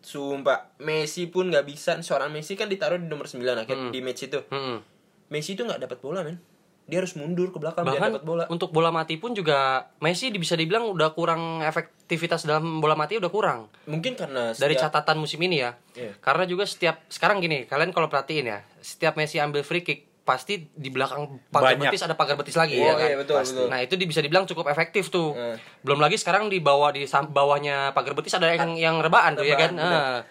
Sumpah, 0.00 0.74
Messi 0.78 1.24
pun 1.26 1.46
nggak 1.46 1.62
bisa. 1.62 1.94
Seorang 1.96 2.28
Messi 2.28 2.52
kan 2.52 2.66
ditaruh 2.66 2.96
di 2.96 3.06
nomor 3.06 3.24
9 3.24 3.40
akhir 3.56 3.76
Hmm. 3.78 3.90
di 3.90 4.02
match 4.02 4.26
itu. 4.26 4.42
Mm-mm. 4.44 4.82
Messi 5.30 5.54
itu 5.54 5.62
nggak 5.62 5.78
dapat 5.80 5.98
bola, 5.98 6.20
men. 6.20 6.36
Dia 6.82 6.98
harus 6.98 7.14
mundur 7.14 7.48
ke 7.48 7.58
belakang 7.58 7.82
biar 7.82 7.94
Bahkan 7.94 8.10
dapat 8.12 8.22
bola. 8.22 8.44
untuk 8.46 8.68
bola 8.68 8.90
mati 8.90 9.14
pun 9.14 9.32
juga 9.32 9.86
Messi 9.98 10.28
bisa 10.30 10.52
dibilang 10.52 10.88
udah 10.88 11.10
kurang 11.10 11.62
efektivitas 11.62 12.42
dalam 12.42 12.78
bola 12.78 12.92
mati 12.92 13.16
udah 13.16 13.28
kurang. 13.28 13.70
Mungkin 13.84 14.12
karena 14.12 14.50
Dari 14.50 14.74
setiap- 14.74 14.90
catatan 14.92 15.16
musim 15.16 15.38
ini 15.40 15.60
ya. 15.60 15.78
Iya. 15.92 16.18
Karena 16.18 16.44
juga 16.44 16.64
setiap 16.64 17.06
sekarang 17.06 17.38
gini, 17.38 17.64
kalian 17.64 17.90
kalau 17.90 18.06
perhatiin 18.06 18.46
ya, 18.46 18.58
setiap 18.78 19.14
Messi 19.14 19.38
ambil 19.38 19.62
free 19.62 19.80
kick 19.80 20.10
pasti 20.22 20.70
di 20.70 20.86
belakang 20.86 21.38
pagar 21.48 21.74
Banyak. 21.74 21.90
betis 21.90 21.98
ada 22.00 22.14
pagar 22.14 22.34
betis 22.36 22.54
lagi 22.54 22.76
Oh, 22.76 22.84
ya 22.84 22.94
kan. 22.96 23.08
iya, 23.08 23.16
betul, 23.16 23.36
Pasti. 23.36 23.54
betul. 23.56 23.66
Nah, 23.68 23.80
itu 23.80 23.94
di- 23.96 24.06
bisa 24.06 24.20
dibilang 24.20 24.44
cukup 24.44 24.66
efektif 24.66 25.08
tuh. 25.08 25.32
Eh. 25.32 25.58
Belum 25.80 25.98
lagi 25.98 26.14
sekarang 26.14 26.46
di 26.46 26.58
bawah 26.58 26.90
di 26.90 27.02
bawahnya 27.06 27.90
pagar 27.90 28.12
betis 28.12 28.30
ada 28.32 28.46
yang 28.48 28.74
yang 28.76 28.96
rebaan 28.98 29.34
tuh 29.34 29.42
ya 29.42 29.54
kan. 29.56 29.70
Nah, 29.72 30.22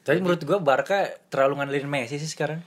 Tapi 0.00 0.20
menurut 0.20 0.40
gua 0.42 0.60
Barca 0.60 1.00
terlalu 1.26 1.58
ngandelin 1.58 1.84
Messi 1.86 2.16
sih 2.16 2.28
sekarang. 2.28 2.60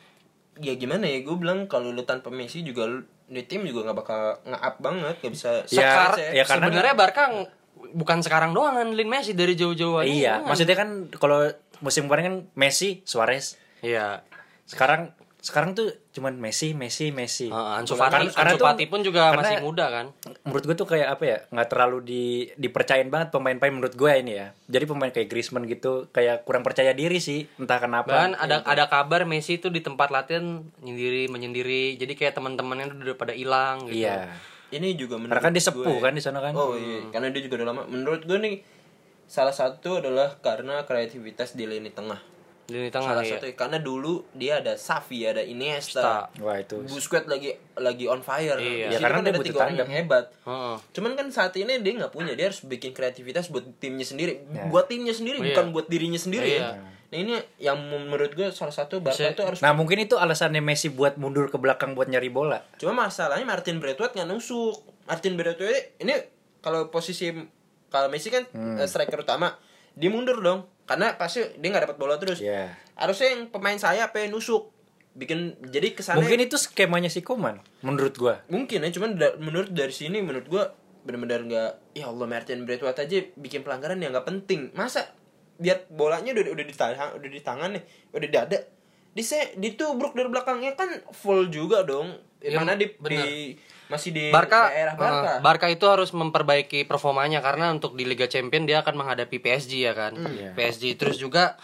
ya 0.58 0.74
gimana 0.74 1.06
ya 1.06 1.22
gue 1.22 1.34
bilang 1.34 1.66
kalau 1.66 1.90
lu 1.90 2.02
tanpa 2.02 2.30
Messi 2.30 2.62
juga 2.62 2.86
lu 2.86 3.06
di 3.28 3.44
tim 3.44 3.64
juga 3.64 3.92
nggak 3.92 3.98
bakal 3.98 4.22
nge-up 4.44 4.76
banget 4.80 5.16
nggak 5.20 5.34
bisa 5.34 5.50
Ya, 5.68 6.16
ya 6.34 6.44
karena- 6.44 6.72
sebenarnya 6.72 6.96
Barca 6.96 7.24
bukan 7.94 8.20
sekarang 8.24 8.52
doang 8.52 8.74
ngandelin 8.74 9.08
Messi 9.08 9.32
dari 9.32 9.54
jauh-jauh. 9.54 10.02
Iya, 10.02 10.42
maksudnya 10.42 10.74
kan 10.74 10.90
kalau 11.14 11.46
musim 11.80 12.08
kemarin 12.08 12.26
kan 12.26 12.36
Messi, 12.56 13.04
Suarez. 13.04 13.60
Iya. 13.84 14.26
Sekarang 14.66 15.14
sekarang 15.38 15.72
tuh 15.72 15.88
cuman 16.12 16.34
Messi, 16.36 16.74
Messi, 16.74 17.10
Messi. 17.10 17.48
Uh, 17.48 17.78
Ansu 17.78 17.94
Karena- 17.94 18.20
Fati, 18.20 18.36
karena 18.36 18.52
Ansu 18.52 18.60
tuh- 18.60 18.68
Fati 18.68 18.84
pun 18.86 19.00
juga 19.00 19.32
karena 19.32 19.40
masih 19.40 19.58
muda 19.62 19.86
kan. 19.88 20.06
Menurut 20.44 20.64
gue 20.66 20.76
tuh 20.76 20.88
kayak 20.88 21.08
apa 21.10 21.24
ya? 21.24 21.38
nggak 21.48 21.68
terlalu 21.68 21.98
di 22.02 22.24
dipercayain 22.56 23.08
banget 23.08 23.30
pemain-pemain 23.30 23.72
menurut 23.72 23.94
gue 23.94 24.12
ini 24.14 24.34
ya. 24.36 24.48
Jadi 24.66 24.84
pemain 24.86 25.08
kayak 25.08 25.28
Griezmann 25.28 25.64
gitu 25.66 26.10
kayak 26.10 26.44
kurang 26.44 26.62
percaya 26.62 26.92
diri 26.92 27.18
sih, 27.18 27.46
entah 27.56 27.78
kenapa. 27.78 28.10
Bahkan 28.10 28.34
ada 28.36 28.60
ada 28.62 28.86
kabar 28.88 29.24
Messi 29.24 29.56
itu 29.56 29.70
di 29.70 29.80
tempat 29.80 30.10
latihan 30.10 30.44
menyendiri 30.78 31.28
menyendiri. 31.28 31.84
Jadi 31.96 32.14
kayak 32.14 32.34
teman-temannya 32.34 32.92
udah 32.98 33.16
pada 33.16 33.32
hilang 33.32 33.86
gitu. 33.86 34.04
Iya. 34.04 34.34
ini 34.70 34.94
juga 34.94 35.16
menurut 35.16 35.32
Karena 35.32 35.46
kan 35.46 35.54
dia 35.54 35.64
gue- 35.64 35.70
sepuh 35.72 35.98
kan 35.98 36.12
di 36.12 36.20
sana 36.20 36.44
kan. 36.44 36.52
oh 36.52 36.76
iya 36.76 37.08
karena 37.08 37.32
dia 37.32 37.40
juga 37.40 37.56
udah 37.56 37.68
lama 37.68 37.84
menurut 37.88 38.20
gue 38.22 38.36
nih 38.36 38.56
salah 39.24 39.52
satu 39.52 40.00
adalah 40.00 40.36
karena 40.38 40.84
kreativitas 40.84 41.52
di 41.54 41.64
lini 41.64 41.88
tengah 41.88 42.20
lini 42.68 42.88
tengah 42.88 43.16
salah 43.16 43.24
ya. 43.24 43.36
satu 43.36 43.48
karena 43.54 43.78
dulu 43.78 44.28
dia 44.32 44.60
ada 44.60 44.76
Xavi 44.76 45.20
ada 45.26 45.40
Iniesta 45.40 46.28
Wah 46.38 46.58
itu. 46.58 46.84
Busquets 46.84 47.24
lagi 47.26 47.56
lagi 47.74 48.06
on 48.06 48.20
fire 48.20 48.56
Iya. 48.56 48.92
Ya, 48.92 48.98
karena 49.00 49.18
kan 49.18 49.24
dia 49.24 49.32
ada 49.32 49.40
tiga 49.42 49.60
orang 49.62 49.78
yang 49.78 49.92
hebat 49.94 50.26
Heeh. 50.42 50.76
cuman 50.92 51.12
kan 51.14 51.28
saat 51.30 51.56
ini 51.56 51.80
dia 51.80 51.92
nggak 51.96 52.12
punya 52.12 52.34
dia 52.34 52.48
harus 52.48 52.60
bikin 52.62 52.92
kreativitas 52.92 53.48
buat 53.48 53.64
timnya 53.78 54.04
sendiri 54.04 54.44
Ya. 54.48 54.68
buat 54.68 54.86
timnya 54.86 55.12
sendiri 55.12 55.38
Iya. 55.38 55.46
bukan 55.52 55.66
buat 55.72 55.88
dirinya 55.88 56.18
sendiri 56.18 56.60
Iya. 56.60 56.76
nah 57.08 57.16
ini 57.16 57.34
yang 57.58 57.80
menurut 57.80 58.32
gue 58.32 58.52
salah 58.52 58.74
satu 58.74 59.00
Barca 59.00 59.24
itu 59.26 59.40
harus 59.40 59.60
Nah 59.60 59.72
mungkin 59.72 59.96
itu 59.98 60.16
alasannya 60.16 60.60
Messi 60.60 60.90
buat 60.90 61.16
mundur 61.16 61.48
ke 61.48 61.56
belakang 61.56 61.94
buat 61.94 62.06
nyari 62.06 62.28
bola. 62.28 62.60
Cuma 62.76 62.92
masalahnya 62.98 63.44
Martin 63.44 63.80
Braithwaite 63.80 64.12
nggak 64.14 64.28
nusuk. 64.28 64.76
Martin 65.06 65.34
Braithwaite 65.34 65.96
ini 65.98 66.12
kalau 66.60 66.92
posisi 66.92 67.32
kalau 67.88 68.12
Messi 68.12 68.28
kan 68.28 68.44
Hmm. 68.52 68.76
eh, 68.76 68.84
striker 68.84 69.24
utama, 69.24 69.56
dia 69.98 70.08
mundur 70.08 70.38
dong. 70.40 70.70
Karena 70.86 71.14
pasti 71.14 71.44
dia 71.54 71.68
nggak 71.68 71.84
dapat 71.84 71.98
bola 71.98 72.16
terus. 72.16 72.38
Iya. 72.38 72.72
Harusnya 72.94 73.34
yang 73.34 73.42
pemain 73.48 73.76
sayap 73.76 74.14
yang 74.14 74.32
nusuk. 74.32 74.72
Bikin 75.12 75.40
jadi 75.66 75.92
ke 75.92 76.00
sana 76.00 76.22
Mungkin 76.22 76.38
itu 76.40 76.56
skemanya 76.56 77.10
si 77.10 77.20
Koman 77.20 77.58
menurut 77.82 78.14
gua. 78.16 78.46
mungkin 78.46 78.80
ya 78.80 78.90
cuman 78.92 79.18
da- 79.18 79.34
menurut 79.36 79.74
dari 79.74 79.90
sini 79.90 80.22
menurut 80.22 80.46
gua 80.46 80.78
benar-benar 81.02 81.42
nggak 81.42 81.72
ya 81.96 82.06
Allah 82.06 82.28
Martin 82.28 82.62
Braithwaite 82.62 83.02
aja 83.02 83.26
bikin 83.34 83.66
pelanggaran 83.66 83.98
yang 83.98 84.14
nggak 84.14 84.24
penting 84.24 84.70
masa 84.72 85.10
lihat 85.58 85.90
bolanya 85.90 86.38
udah 86.38 86.54
udah 86.54 86.62
di 86.62 86.76
tangan 86.76 87.18
udah 87.18 87.30
di 87.32 87.42
tangan 87.42 87.70
nih 87.74 87.84
udah 88.08 88.22
di 88.22 88.30
dada 88.30 88.60
di 89.10 89.24
se 89.24 89.58
ditubruk 89.58 90.14
dari 90.14 90.30
belakangnya 90.30 90.76
kan 90.76 90.86
full 91.10 91.50
juga 91.50 91.82
dong 91.82 92.14
Ya, 92.38 92.54
mana 92.54 92.78
di, 92.78 92.86
di 92.86 93.58
masih 93.88 94.12
di 94.12 94.30
Barca, 94.30 94.68
daerah 94.68 94.96
Barca 94.96 95.32
eh, 95.32 95.40
Barca 95.40 95.68
itu 95.72 95.86
harus 95.88 96.12
memperbaiki 96.12 96.84
performanya 96.84 97.40
karena 97.40 97.72
untuk 97.72 97.96
di 97.96 98.04
Liga 98.04 98.28
Champion 98.28 98.68
dia 98.68 98.84
akan 98.84 98.96
menghadapi 99.00 99.40
PSG 99.40 99.72
ya 99.80 99.94
kan. 99.96 100.14
Hmm. 100.16 100.56
PSG 100.56 101.00
terus 101.00 101.16
juga 101.16 101.56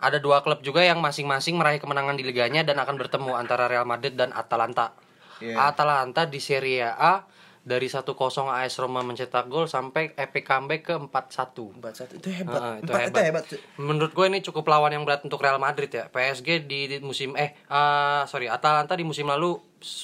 ada 0.00 0.16
dua 0.16 0.40
klub 0.40 0.64
juga 0.64 0.80
yang 0.80 1.00
masing-masing 1.00 1.60
meraih 1.60 1.76
kemenangan 1.76 2.16
di 2.16 2.24
liganya 2.24 2.64
dan 2.64 2.80
akan 2.80 2.96
bertemu 2.96 3.36
antara 3.36 3.68
Real 3.68 3.84
Madrid 3.84 4.16
dan 4.16 4.32
Atalanta. 4.32 4.96
Iya. 5.40 5.72
Atalanta 5.72 6.28
di 6.28 6.40
Serie 6.40 6.84
A 6.84 7.24
dari 7.60 7.92
1-0 7.92 8.16
AS 8.48 8.80
Roma 8.80 9.04
mencetak 9.04 9.44
gol 9.46 9.68
sampai 9.68 10.16
epic 10.16 10.48
comeback 10.48 10.82
ke 10.88 10.94
4-1. 10.96 11.76
empat 11.76 11.92
satu 11.92 12.12
itu 12.16 12.28
hebat 12.32 12.56
Ah, 12.56 12.76
itu 12.80 12.88
empat 12.88 13.00
hebat. 13.04 13.12
itu 13.12 13.20
hebat. 13.20 13.44
Menurut 13.76 14.12
gue 14.16 14.26
ini 14.32 14.40
cukup 14.40 14.64
lawan 14.64 14.96
yang 14.96 15.04
berat 15.04 15.20
untuk 15.24 15.40
Real 15.40 15.60
Madrid 15.60 15.92
ya. 15.92 16.08
PSG 16.08 16.64
di, 16.64 16.88
di 16.88 16.96
musim 17.04 17.36
eh 17.36 17.52
eh, 17.52 18.22
sorry 18.24 18.48
Atalanta 18.48 18.96
di 18.96 19.04
musim 19.04 19.28
lalu 19.28 19.60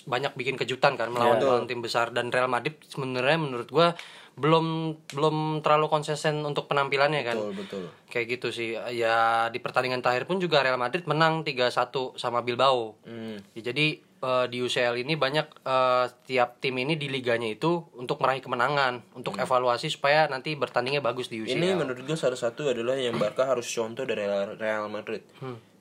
banyak 0.08 0.32
bikin 0.32 0.56
kejutan 0.56 0.96
kan 0.96 1.12
melawan 1.12 1.36
Betul. 1.36 1.48
lawan 1.52 1.64
tim 1.68 1.80
besar 1.84 2.10
dan 2.10 2.32
Real 2.32 2.48
Madrid 2.48 2.80
sebenarnya 2.88 3.38
menurut 3.38 3.68
gue 3.68 3.88
belum 4.36 4.96
belum 5.16 5.64
terlalu 5.64 5.88
konsisten 5.88 6.44
untuk 6.44 6.68
penampilannya 6.68 7.24
kan. 7.24 7.36
betul 7.40 7.56
betul 7.56 7.84
Kayak 8.12 8.26
gitu 8.36 8.48
sih. 8.52 8.76
Ya 8.92 9.48
di 9.48 9.58
pertandingan 9.64 10.04
terakhir 10.04 10.28
pun 10.28 10.36
juga 10.36 10.60
Real 10.60 10.76
Madrid 10.76 11.08
menang 11.08 11.40
3-1 11.40 12.20
sama 12.20 12.44
Bilbao. 12.44 13.00
Hmm. 13.08 13.40
Ya, 13.56 13.72
jadi 13.72 13.96
eh, 14.04 14.46
di 14.52 14.60
UCL 14.60 15.00
ini 15.00 15.16
banyak 15.16 15.64
eh, 15.64 16.06
tiap 16.28 16.60
tim 16.60 16.76
ini 16.76 17.00
di 17.00 17.08
liganya 17.08 17.48
itu 17.48 17.80
untuk 17.96 18.20
meraih 18.20 18.44
kemenangan, 18.44 19.16
untuk 19.16 19.40
evaluasi 19.40 19.88
supaya 19.88 20.28
nanti 20.28 20.52
bertandingnya 20.52 21.00
bagus 21.00 21.32
di 21.32 21.40
UCL. 21.40 21.56
Hmm. 21.56 21.60
ini 21.64 21.68
menurut 21.72 22.04
gue 22.04 22.16
salah 22.20 22.36
satu 22.36 22.68
adalah 22.68 23.00
yang 23.00 23.16
Barca 23.16 23.48
harus 23.48 23.64
contoh 23.72 24.04
dari 24.04 24.20
Real, 24.20 24.52
Real 24.60 24.84
Madrid 24.92 25.24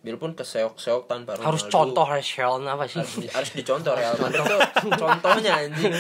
biarpun 0.06 0.32
keseok-seok 0.32 1.10
tanpa 1.10 1.34
Ronaldo. 1.34 1.42
Hmm. 1.42 1.50
harus 1.50 1.64
contoh 1.66 2.06
Rachel. 2.06 2.62
Apa 2.62 2.86
sih? 2.86 3.02
harus, 3.02 3.16
harus 3.28 3.52
dicontoh 3.52 3.92
Real 3.92 4.14
Madrid. 4.16 4.46
Tuh 4.46 4.62
contohnya 5.02 5.52
anjing. 5.58 5.94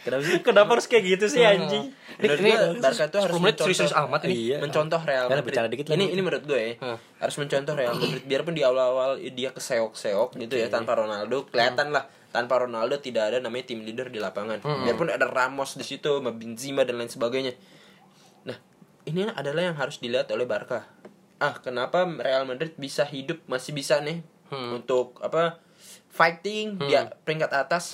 Kenapa 0.00 0.22
sih? 0.22 0.38
Kenapa 0.40 0.70
harus 0.72 0.86
kayak 0.86 1.04
gitu 1.08 1.26
sih 1.28 1.42
anjing? 1.42 1.90
menurut 2.16 2.38
Ini- 2.38 2.48
gue 2.48 2.80
Barca 2.80 3.04
tuh 3.06 3.20
harus 3.20 3.34
10 3.34 3.36
menit 3.36 3.44
mencontoh- 3.52 3.64
serius-serius 3.66 3.94
amat 3.98 4.20
ini. 4.24 4.34
Iya. 4.46 4.56
mencontoh 4.58 5.00
Real 5.02 5.26
Madrid. 5.28 5.44
bicara 5.44 5.66
dikit 5.66 5.84
ini 5.90 6.04
ini 6.08 6.20
menurut 6.20 6.44
gue 6.44 6.56
ya. 6.56 6.72
Harus 7.18 7.36
mencontoh 7.36 7.74
Real 7.74 7.92
Madrid. 7.92 8.22
Biarpun 8.22 8.54
di 8.54 8.62
awal-awal 8.62 9.10
dia 9.20 9.50
keseok-seok 9.50 10.38
gitu 10.38 10.54
ya 10.54 10.70
tanpa 10.70 10.94
Ronaldo 10.94 11.44
kelihatan 11.44 11.90
lah. 11.90 12.06
Tanpa 12.26 12.56
Ronaldo 12.58 12.96
tidak 12.98 13.32
ada 13.32 13.38
namanya 13.38 13.64
tim 13.66 13.80
leader 13.80 14.06
di 14.06 14.16
lapangan. 14.16 14.60
Biarpun 14.60 15.08
ada 15.08 15.26
Ramos 15.26 15.74
di 15.74 15.82
situ 15.82 16.08
Benzema 16.22 16.82
dan 16.82 16.96
lain 16.96 17.08
sebagainya. 17.08 17.52
Nah 18.44 18.56
ini 19.04 19.26
adalah 19.26 19.62
yang 19.62 19.76
harus 19.76 19.98
dilihat 19.98 20.30
oleh 20.30 20.44
Barca 20.44 20.88
ah 21.38 21.54
kenapa 21.54 22.04
Real 22.16 22.44
Madrid 22.44 22.72
bisa 22.74 23.04
hidup 23.04 23.44
masih 23.44 23.72
bisa 23.72 24.00
nih 24.00 24.24
untuk 24.48 25.20
apa 25.20 25.60
fighting 26.08 26.78
dia 26.80 27.12
peringkat 27.20 27.50
atas 27.50 27.92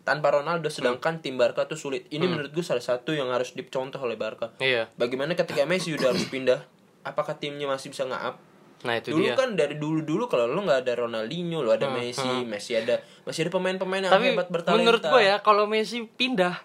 tanpa 0.00 0.28
Ronaldo 0.30 0.68
sedangkan 0.68 1.18
tim 1.18 1.34
Barca 1.34 1.64
tuh 1.64 1.74
sulit 1.74 2.04
ini 2.08 2.28
menurut 2.28 2.52
gue 2.52 2.60
salah 2.60 2.84
satu 2.84 3.10
yang 3.10 3.28
harus 3.28 3.50
dicontoh 3.50 3.98
oleh 3.98 4.14
Barca 4.14 4.52
Iya. 4.58 4.92
Bagaimana 4.94 5.32
ketika 5.32 5.64
Messi 5.70 5.90
udah 5.90 6.12
harus 6.12 6.28
pindah? 6.28 6.60
Apakah 7.02 7.34
timnya 7.34 7.64
masih 7.64 7.88
bisa 7.88 8.04
nge-up? 8.04 8.36
Nah 8.84 9.00
itu 9.00 9.16
Dulu 9.16 9.24
dia. 9.24 9.32
kan 9.32 9.56
dari 9.56 9.74
dulu-dulu 9.74 10.28
kalau 10.28 10.44
lo 10.44 10.60
nggak 10.60 10.84
ada 10.84 10.92
Ronaldinho, 10.98 11.64
lo 11.64 11.72
ada 11.72 11.88
Messi, 11.88 12.44
Messi 12.44 12.76
ada 12.76 13.00
masih 13.24 13.48
ada 13.48 13.50
pemain-pemain 13.50 14.04
yang 14.04 14.12
Tapi 14.12 14.26
hebat 14.30 14.48
bertalenta. 14.48 14.76
menurut 14.78 15.02
gue 15.02 15.20
ya 15.24 15.36
kalau 15.40 15.64
Messi 15.64 16.04
pindah 16.04 16.60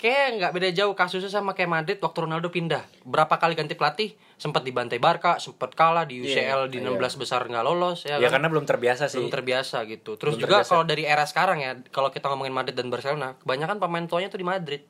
kayak 0.00 0.26
nggak 0.34 0.52
beda 0.52 0.68
jauh 0.72 0.94
kasusnya 0.94 1.28
sama 1.28 1.52
kayak 1.52 1.68
Madrid 1.68 1.98
waktu 1.98 2.18
Ronaldo 2.18 2.48
pindah. 2.48 2.80
Berapa 3.02 3.36
kali 3.36 3.52
ganti 3.52 3.74
pelatih 3.74 4.10
sempat 4.34 4.64
dibantai 4.64 4.96
Barca, 4.96 5.36
sempat 5.36 5.72
kalah 5.72 6.02
di 6.02 6.18
UCL 6.18 6.66
di 6.66 6.80
16 6.80 6.96
besar 7.14 7.44
nggak 7.44 7.60
lolos 7.60 8.02
ya, 8.02 8.16
Ya 8.16 8.26
kan? 8.26 8.40
karena 8.40 8.48
belum 8.48 8.64
terbiasa 8.64 9.04
sih. 9.06 9.20
belum 9.20 9.28
terbiasa 9.28 9.84
gitu. 9.84 10.16
Terus 10.16 10.34
Belum 10.34 10.48
juga 10.48 10.64
kalau 10.64 10.82
dari 10.82 11.04
era 11.04 11.22
sekarang 11.22 11.60
ya, 11.60 11.76
kalau 11.90 12.08
kita 12.08 12.26
ngomongin 12.26 12.50
Madrid 12.50 12.72
dan 12.72 12.88
Barcelona, 12.88 13.36
kebanyakan 13.36 13.76
pemain 13.76 14.06
tuanya 14.06 14.28
tuh 14.28 14.36
di 14.36 14.46
Madrid. 14.46 14.82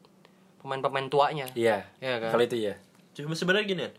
Pemain-pemain 0.59 1.09
tuanya. 1.09 1.47
Iya. 1.52 1.88
Iya 1.99 2.17
kan? 2.21 2.31
Kalau 2.31 2.45
itu 2.45 2.57
ya. 2.61 2.75
Cuma 3.12 3.35
sebenarnya 3.35 3.67
gini 3.67 3.83
kan. 3.83 3.95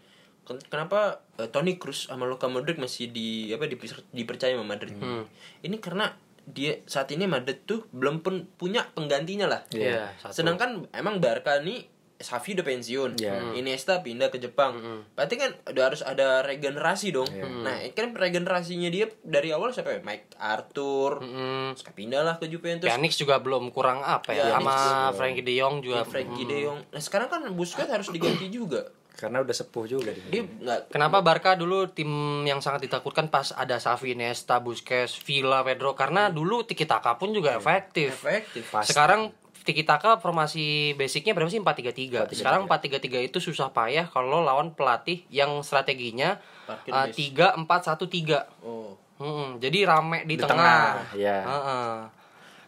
ken- 0.47 0.63
Kenapa 0.63 0.99
eh, 1.35 1.45
Toni 1.45 1.75
Kroos 1.75 2.07
sama 2.07 2.23
Luka 2.23 2.47
Modric 2.47 2.77
masih 2.77 3.09
di 3.09 3.51
apa 3.51 3.65
diper- 3.65 4.07
dipercaya 4.07 4.53
sama 4.53 4.63
Madrid? 4.65 4.93
Hmm. 4.93 5.27
Ini 5.59 5.75
karena 5.77 6.15
dia 6.51 6.83
saat 6.85 7.09
ini 7.09 7.25
Madrid 7.25 7.63
tuh 7.63 7.87
belum 7.89 8.19
pun 8.19 8.47
punya 8.55 8.87
penggantinya 8.91 9.47
lah. 9.47 9.61
Iya, 9.71 10.11
satu. 10.19 10.43
Sedangkan 10.43 10.87
emang 10.91 11.17
Barca 11.17 11.57
nih 11.57 11.87
Xavi 12.21 12.53
udah 12.53 12.65
pensiun, 12.67 13.11
Iya. 13.17 13.57
Iniesta 13.57 13.97
pindah 13.99 14.29
ke 14.29 14.37
Jepang. 14.37 14.77
Berarti 15.17 15.41
kan 15.41 15.57
udah 15.65 15.83
harus 15.89 16.05
ada 16.05 16.45
regenerasi 16.45 17.09
dong. 17.09 17.25
Iya. 17.25 17.49
Nah, 17.49 17.81
kan 17.97 18.13
regenerasinya 18.13 18.93
dia 18.93 19.09
dari 19.25 19.49
awal 19.49 19.73
siapa 19.73 19.97
ya? 19.97 19.99
Mike 20.05 20.37
Arthur, 20.37 21.17
Mm. 21.17 21.73
terus 21.73 21.83
pindah 21.97 22.21
lah 22.21 22.37
ke 22.37 22.45
Juventus. 22.45 22.85
Pjanic 22.85 23.17
juga 23.17 23.41
belum 23.41 23.73
kurang 23.73 24.05
apa 24.05 24.37
ya, 24.37 24.53
Pjanic 24.53 24.69
sama. 24.69 25.17
Frankie 25.17 25.41
De 25.41 25.53
Jong 25.57 25.81
juga. 25.81 26.05
Frankie 26.05 26.45
De 26.45 26.57
Jong. 26.61 26.79
Nah, 26.93 27.01
sekarang 27.01 27.27
kan 27.27 27.41
Busquets 27.57 27.89
harus 27.89 28.13
diganti 28.13 28.53
juga. 28.53 28.85
Karena 29.21 29.45
udah 29.45 29.53
sepuh 29.53 29.85
juga 29.85 30.09
dia. 30.09 30.25
Dia 30.33 30.41
nggak 30.41 30.79
Kenapa 30.89 31.21
Barca 31.21 31.53
dulu 31.53 31.85
tim 31.93 32.09
yang 32.41 32.57
sangat 32.57 32.89
ditakutkan 32.89 33.29
pas 33.29 33.53
ada 33.53 33.77
Xavi, 33.77 34.17
Iniesta, 34.17 34.57
Busquets, 34.57 35.21
Villa, 35.21 35.61
Pedro 35.61 35.93
karena 35.93 36.33
dulu 36.33 36.65
Tiki 36.65 36.89
Taka 36.89 37.21
pun 37.21 37.29
juga 37.29 37.53
efektif. 37.53 38.17
efektif. 38.17 38.65
Pasti. 38.65 38.89
Sekarang 38.89 39.29
Tiki 39.61 39.85
Taka 39.85 40.17
formasi 40.17 40.97
basicnya 40.97 41.37
berapa 41.37 41.53
sih 41.53 41.61
4-3-3. 41.61 42.33
Sekarang 42.33 42.65
4-3-3 42.65 43.29
itu 43.29 43.37
susah 43.37 43.69
payah 43.69 44.09
kalau 44.09 44.41
lawan 44.41 44.73
pelatih 44.73 45.21
yang 45.29 45.61
strateginya 45.61 46.41
Parkir 46.65 46.89
uh, 46.89 47.05
base. 47.13 47.93
3-4-1-3. 48.01 48.65
Oh. 48.65 48.97
Hmm, 49.21 49.61
jadi 49.61 49.85
rame 49.85 50.25
di, 50.25 50.33
Di 50.33 50.41
tengah. 50.41 50.97
tengah, 50.97 51.13
ya. 51.13 51.37
Heeh. 51.45 51.93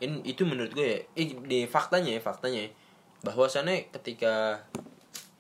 Ini 0.06 0.18
itu 0.22 0.46
menurut 0.46 0.70
gue 0.78 0.86
ya, 0.86 1.00
eh, 1.18 1.34
di 1.34 1.66
faktanya 1.66 2.14
ya, 2.14 2.22
faktanya 2.22 2.70
ya, 2.70 2.72
bahwasannya 3.26 3.90
ketika 3.90 4.62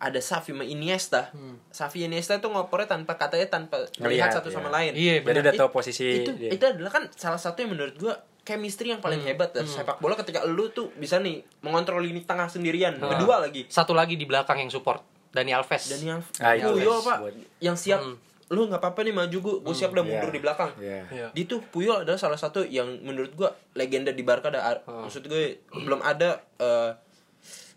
ada 0.03 0.19
Xavi 0.19 0.51
sama 0.51 0.65
Iniesta, 0.65 1.31
Xavi 1.69 2.03
Iniesta 2.03 2.35
tuh 2.37 2.51
ngopornya 2.51 2.87
tanpa 2.89 3.15
katanya 3.15 3.47
tanpa 3.49 3.87
melihat 3.97 4.35
satu 4.35 4.47
ya. 4.47 4.53
sama 4.53 4.67
lain. 4.67 4.91
Iya, 4.91 5.15
Jadi 5.15 5.25
benar. 5.25 5.41
udah 5.41 5.53
tahu 5.55 5.69
It- 5.69 5.73
posisi 5.73 6.05
itu 6.19 6.31
dia. 6.33 6.49
itu 6.51 6.59
adalah 6.61 6.91
kan 6.91 7.03
salah 7.09 7.37
satu 7.37 7.63
yang 7.63 7.71
menurut 7.71 7.95
gua 7.95 8.13
chemistry 8.43 8.91
yang 8.91 8.99
paling 8.99 9.23
hebat 9.23 9.49
dari 9.49 9.63
sepak 9.65 9.97
bola 9.97 10.13
ketika 10.13 10.43
lu 10.43 10.67
tuh 10.69 10.91
bisa 10.93 11.15
nih 11.17 11.39
mengontrol 11.61 12.03
lini 12.03 12.19
tengah 12.21 12.45
sendirian. 12.45 12.99
Kedua 12.99 13.39
lagi. 13.39 13.63
Satu 13.65 13.91
lagi 13.91 14.13
di 14.13 14.23
belakang 14.23 14.59
yang 14.59 14.67
support, 14.67 14.99
Dani 15.31 15.49
Alves. 15.49 15.87
Dan 15.87 16.01
yang 16.03 16.19
Ah, 16.37 16.51
itu 16.51 16.67
Puyol 16.69 16.91
Alves 16.93 17.07
pak, 17.07 17.17
buat- 17.21 17.37
yang 17.57 17.73
siap. 17.73 18.03
Lu 18.49 18.67
nggak 18.67 18.77
apa-apa 18.77 19.01
nih 19.01 19.15
maju 19.15 19.37
gua, 19.39 19.55
gua 19.61 19.73
siap 19.73 19.89
udah 19.89 20.03
mundur 20.03 20.27
Iya. 20.27 20.35
di 20.35 20.41
belakang. 20.41 20.71
Iya. 20.77 20.99
Iya. 21.09 21.27
Di 21.31 21.41
tuh 21.45 21.63
Puyol 21.63 22.03
adalah 22.03 22.19
salah 22.19 22.35
satu 22.35 22.61
yang 22.61 22.99
menurut 22.99 23.31
gua 23.31 23.49
legenda 23.71 24.11
di 24.11 24.21
Barca 24.21 24.51
ada 24.51 24.77
maksud 24.85 25.23
gue 25.23 25.57
belum 25.71 26.03
ada 26.03 26.43
eh, 26.59 26.91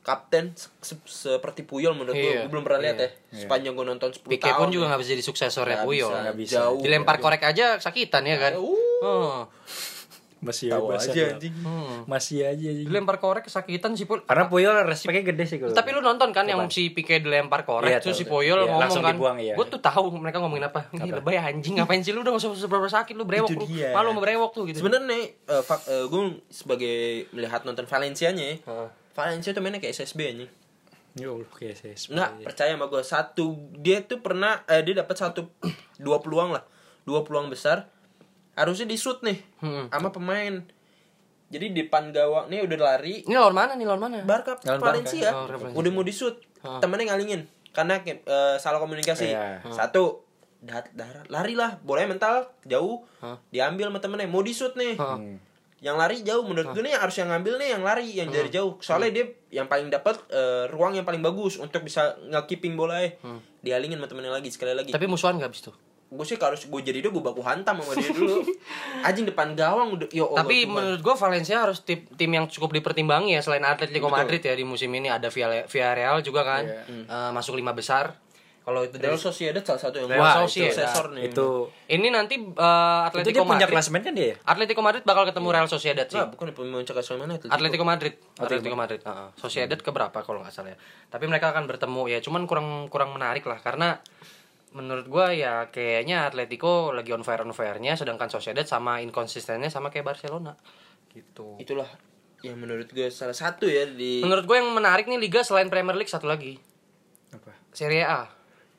kapten 0.07 0.55
se- 0.55 0.71
se- 0.79 1.03
seperti 1.03 1.67
Puyol 1.67 1.91
menurut 1.93 2.15
gua. 2.15 2.23
Iya. 2.23 2.41
Gua 2.41 2.49
belum 2.49 2.63
pernah 2.63 2.81
lihat 2.81 2.97
ya 2.97 3.09
sepanjang 3.37 3.75
gua 3.75 3.87
nonton 3.89 4.09
10 4.09 4.23
Pique 4.25 4.47
tahun. 4.47 4.55
pun 4.57 4.69
juga 4.71 4.85
nggak 4.87 5.01
bisa 5.03 5.11
jadi 5.11 5.25
suksesornya 5.25 5.77
Nggak 5.77 5.89
Puyol. 5.91 6.07
bisa, 6.09 6.23
Nggak 6.23 6.37
bisa. 6.39 6.55
Jauh. 6.63 6.79
Dilempar 6.79 7.17
korek 7.19 7.43
aja 7.43 7.67
sakitan 7.77 8.23
ya 8.23 8.39
kan. 8.39 8.53
Uh. 8.55 8.79
Oh. 8.97 9.37
Masih 10.37 10.69
Tahu 10.69 10.93
aja 10.93 11.11
ya, 11.11 11.33
anjing. 11.33 11.55
Masih 12.07 12.45
aja 12.45 12.67
anjing. 12.71 12.87
Dilempar 12.87 13.17
korek 13.17 13.43
kesakitan 13.43 13.93
sih 13.93 14.05
Puyol. 14.05 14.23
Karena 14.23 14.47
Puyol 14.47 14.77
respeknya 14.85 15.25
gede 15.25 15.43
sih 15.43 15.59
kalau. 15.59 15.73
Tapi 15.73 15.89
lu 15.91 15.99
nonton 16.01 16.29
kan 16.31 16.45
yang 16.45 16.61
si 16.69 16.93
Pique 16.93 17.19
dilempar 17.19 17.65
korek 17.65 17.89
Iya, 17.89 17.99
terus 17.99 18.15
si. 18.15 18.29
Puyol 18.29 18.63
Iya, 18.63 18.69
ngomong 18.69 18.79
langsung 18.79 19.03
kan. 19.03 19.17
dibuang, 19.17 19.39
iya. 19.41 19.57
Gue 19.57 19.67
tuh 19.67 19.81
tahu 19.81 20.13
mereka 20.15 20.39
ngomongin 20.39 20.69
apa. 20.69 20.87
Ini 20.93 21.09
lebay 21.11 21.35
anjing 21.35 21.75
ngapain 21.75 21.99
sih 21.99 22.13
lu 22.13 22.21
udah 22.21 22.31
gak 22.31 22.47
usah 22.47 22.53
seberapa 22.55 22.87
sakit 22.87 23.13
lu 23.13 23.25
brewok 23.25 23.49
lu. 23.51 23.65
Malu 23.67 24.13
brewok 24.15 24.51
tuh 24.53 24.63
gitu. 24.67 24.79
Sebenarnya 24.79 25.19
eh, 25.35 25.63
fak- 25.65 25.83
eh, 25.85 26.05
gue 26.05 26.23
sebagai 26.47 26.97
melihat 27.33 27.65
nonton 27.65 27.85
Valencia-nya 27.85 28.47
ya. 28.47 28.57
Valencia 29.17 29.51
tuh 29.51 29.61
mainnya 29.61 29.81
kayak 29.81 29.97
SSB 29.97 30.21
anjing. 30.29 30.51
Ya 31.17 31.33
Allah, 31.33 31.49
kayak 31.49 31.75
saya. 31.75 31.97
Enggak, 32.13 32.31
percaya 32.45 32.71
sama 32.77 32.87
gue. 32.87 33.03
Satu 33.03 33.47
dia 33.75 34.05
tuh 34.05 34.21
pernah 34.21 34.61
eh, 34.67 34.85
dia 34.85 34.93
dapat 34.95 35.17
satu 35.17 35.49
dua 35.99 36.21
peluang 36.21 36.53
lah. 36.53 36.63
Dua 37.03 37.25
peluang 37.25 37.49
besar. 37.49 37.89
Harusnya 38.53 38.85
di 38.85 38.95
shoot 38.95 39.21
nih 39.21 39.41
Hmm. 39.59 39.89
sama 39.89 40.09
pemain. 40.11 40.61
Jadi 41.47 41.67
di 41.71 41.81
depan 41.81 42.11
gawang 42.11 42.47
nih 42.47 42.61
udah 42.63 42.77
lari. 42.77 43.23
Ini 43.23 43.33
lawan 43.33 43.55
mana 43.55 43.73
nih 43.75 43.87
lawan 43.87 44.03
mana? 44.03 44.17
Barca 44.23 44.61
Lawan 44.61 44.81
Valencia. 44.83 45.31
Barca. 45.31 45.39
Oh, 45.39 45.47
Valencia. 45.49 45.79
udah 45.79 45.91
mau 45.91 46.03
di 46.03 46.13
shoot. 46.13 46.37
Temennya 46.61 47.05
ngalingin 47.09 47.43
karena 47.71 48.01
kayak, 48.01 48.21
eh, 48.23 48.57
salah 48.59 48.77
komunikasi. 48.77 49.31
Iya. 49.31 49.65
Satu 49.67 50.27
dat 50.59 50.89
darah 50.93 51.23
lari 51.29 51.53
lah 51.53 51.79
bolanya 51.79 52.11
mental 52.11 52.35
jauh 52.65 53.05
Hah? 53.21 53.37
diambil 53.47 53.87
sama 53.87 54.01
temennya 54.01 54.27
mau 54.27 54.41
di 54.41 54.51
shoot 54.51 54.73
nih 54.75 54.97
Heeh. 54.97 55.17
Hmm. 55.17 55.37
Yang 55.85 56.01
lari 56.01 56.25
jauh 56.25 56.41
menurut 56.41 56.73
gue 56.73 56.83
nih 56.83 56.97
yang 56.97 57.03
harus 57.05 57.17
yang 57.21 57.29
ngambil 57.29 57.55
nih 57.61 57.69
yang 57.77 57.83
lari 57.85 58.07
yang 58.17 58.29
dari 58.33 58.49
jauh. 58.49 58.81
Soalnya 58.81 59.11
dia 59.13 59.25
yang 59.53 59.69
paling 59.69 59.93
dapat 59.93 60.17
eh, 60.33 60.65
ruang 60.73 60.97
yang 60.97 61.05
paling 61.05 61.21
bagus 61.21 61.61
untuk 61.61 61.85
bisa 61.85 62.17
nge-keeping 62.33 62.75
bola 62.75 63.05
ya 63.05 63.13
dialingin 63.61 64.01
sama 64.01 64.09
temennya 64.09 64.33
lagi 64.33 64.49
sekali 64.49 64.73
lagi. 64.73 64.91
Tapi 64.95 65.05
musuhan 65.05 65.37
gak 65.37 65.53
abis 65.53 65.69
tuh? 65.69 65.77
gue 66.07 66.23
sih 66.23 66.39
kalau 66.39 66.55
gue 66.55 66.81
jadi 66.87 67.03
dia 67.03 67.11
gue 67.11 67.19
baku 67.19 67.43
hantam 67.43 67.83
sama 67.83 67.99
dia 67.99 68.15
dulu. 68.15 68.47
Anjing 69.07 69.27
depan 69.27 69.59
gawang 69.59 69.99
udah 69.99 70.07
yo 70.15 70.31
Allah, 70.31 70.47
Tapi 70.47 70.63
menurut 70.63 71.03
gue 71.03 71.15
Valencia 71.19 71.67
harus 71.67 71.83
tim, 71.83 72.07
tim 72.15 72.31
yang 72.31 72.47
cukup 72.47 72.79
dipertimbangi 72.79 73.35
ya 73.35 73.43
selain 73.43 73.67
Atletico 73.67 74.07
Madrid 74.07 74.39
ya 74.39 74.55
di 74.55 74.63
musim 74.63 74.95
ini. 74.95 75.11
Ada 75.11 75.35
Villarreal 75.67 76.23
juga 76.23 76.47
kan. 76.47 76.63
Eh, 76.87 77.31
masuk 77.35 77.59
lima 77.59 77.75
besar. 77.75 78.15
Kalau 78.67 78.83
itu 78.83 78.99
dari 78.99 79.15
Real 79.15 79.23
Sociedad 79.23 79.63
salah 79.63 79.79
satu 79.79 80.03
yang 80.03 80.11
Real 80.11 80.43
Sociedad. 80.43 80.75
suksesor 80.75 81.15
nih 81.15 81.31
Itu 81.31 81.71
ini 81.87 82.11
nanti 82.11 82.35
eh, 82.35 82.43
itu 82.51 82.59
Atletico 83.15 83.31
dia 83.31 83.43
punya 83.47 83.63
Madrid 83.63 83.75
klasemen 83.79 84.01
kan 84.03 84.13
dia? 84.19 84.27
ya? 84.27 84.37
Atletico 84.43 84.81
Madrid 84.83 85.03
bakal 85.07 85.23
ketemu 85.31 85.49
Real 85.55 85.69
Sociedad 85.71 86.07
sih. 86.11 86.19
Nah, 86.19 86.27
bukan 86.27 86.51
cakap 86.83 87.03
sama 87.07 87.31
mana 87.31 87.39
itu 87.39 87.47
Atletico 87.47 87.87
Madrid, 87.87 88.19
Atletico 88.35 88.75
Madrid, 88.75 89.01
Heeh. 89.07 89.29
Sociedad 89.39 89.79
keberapa 89.79 90.19
kalau 90.27 90.43
nggak 90.43 90.51
salah 90.51 90.75
ya. 90.75 90.79
Tapi 91.07 91.31
mereka 91.31 91.55
akan 91.55 91.71
bertemu 91.71 92.03
ya, 92.11 92.19
cuman 92.19 92.43
kurang 92.51 92.91
kurang 92.91 93.15
menarik 93.15 93.47
lah 93.47 93.63
karena 93.63 94.03
menurut 94.75 95.07
gua 95.07 95.31
ya 95.31 95.71
kayaknya 95.71 96.27
Atletico 96.27 96.91
lagi 96.91 97.15
on 97.15 97.23
fire 97.23 97.47
on 97.47 97.55
fire-nya, 97.55 97.95
sedangkan 97.95 98.35
Sociedad 98.35 98.67
sama 98.67 98.99
inkonsistennya 98.99 99.71
sama 99.71 99.95
kayak 99.95 100.11
Barcelona 100.11 100.59
gitu. 101.15 101.57
itulah 101.57 101.89
yang 102.45 102.61
menurut 102.61 102.93
gue 102.93 103.09
salah 103.09 103.33
satu 103.33 103.65
ya 103.65 103.89
di 103.89 104.21
Menurut 104.21 104.45
gue 104.45 104.57
yang 104.61 104.69
menarik 104.69 105.09
nih 105.09 105.17
liga 105.17 105.41
selain 105.41 105.73
Premier 105.73 105.97
League 105.97 106.13
satu 106.13 106.29
lagi, 106.29 106.61
Apa? 107.33 107.57
Serie 107.73 108.05
A. 108.05 108.36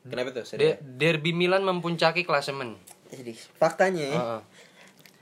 kenapa 0.08 0.32
tuh 0.32 0.44
De- 0.54 0.80
Derby 0.80 1.30
Milan 1.30 1.62
mempuncaki 1.62 2.22
klasemen. 2.22 2.74
jadi 3.08 3.32
faktanya 3.54 4.04
ya, 4.04 4.14
Heeh. 4.14 4.40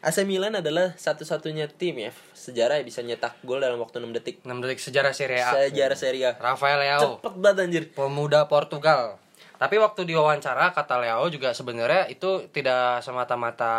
AC 0.02 0.22
Milan 0.22 0.54
adalah 0.54 0.94
satu-satunya 0.94 1.66
tim 1.68 1.96
ya 1.96 2.10
sejarah 2.32 2.78
yang 2.78 2.86
bisa 2.86 3.00
nyetak 3.00 3.34
gol 3.42 3.58
dalam 3.58 3.76
waktu 3.76 3.98
6 3.98 4.10
detik 4.12 4.36
6 4.40 4.54
detik 4.56 4.78
sejarah 4.78 5.10
Serie 5.10 5.40
A. 5.40 5.50
sejarah 5.64 5.94
Serie 5.94 6.24
A 6.24 6.32
Rafael 6.36 6.78
Leao. 6.78 7.18
cepet 7.18 7.34
banget 7.36 7.58
anjir 7.60 7.84
pemuda 7.90 8.46
Portugal. 8.46 9.18
Tapi 9.56 9.76
waktu 9.76 10.04
diwawancara 10.04 10.70
kata 10.70 11.00
Leo 11.00 11.26
juga 11.26 11.50
sebenarnya 11.50 12.06
itu 12.06 12.44
tidak 12.50 13.00
semata-mata 13.00 13.72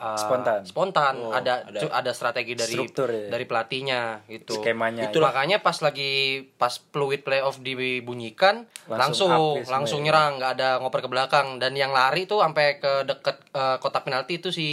uh, 0.00 0.16
Spontan. 0.16 0.60
Spontan, 0.64 1.14
Oh, 1.20 1.30
ada 1.30 1.68
ada. 1.68 1.80
ada 1.92 2.10
strategi 2.10 2.56
dari 2.56 2.72
Struktur 2.72 3.06
ya. 3.06 3.28
dari 3.28 3.44
pelatihnya 3.44 4.24
gitu. 4.26 4.56
Skemanya. 4.56 5.12
Itu 5.12 5.20
makanya 5.20 5.60
pas 5.60 5.76
lagi 5.78 6.42
pas 6.56 6.72
fluid 6.90 7.20
playoff 7.20 7.60
dibunyikan 7.60 8.64
Langsung 8.88 9.28
langsung 9.28 9.60
ya 9.60 9.68
langsung, 9.70 10.00
ya. 10.00 10.04
nyerang, 10.10 10.30
nggak 10.40 10.52
ada 10.56 10.68
ngoper 10.80 11.04
ke 11.04 11.08
belakang 11.12 11.60
dan 11.60 11.76
yang 11.76 11.92
lari 11.92 12.24
tuh 12.24 12.40
sampai 12.40 12.80
ke 12.80 13.04
deket 13.04 13.36
uh, 13.52 13.76
kotak 13.76 14.08
penalti 14.08 14.40
itu 14.40 14.48
si 14.48 14.66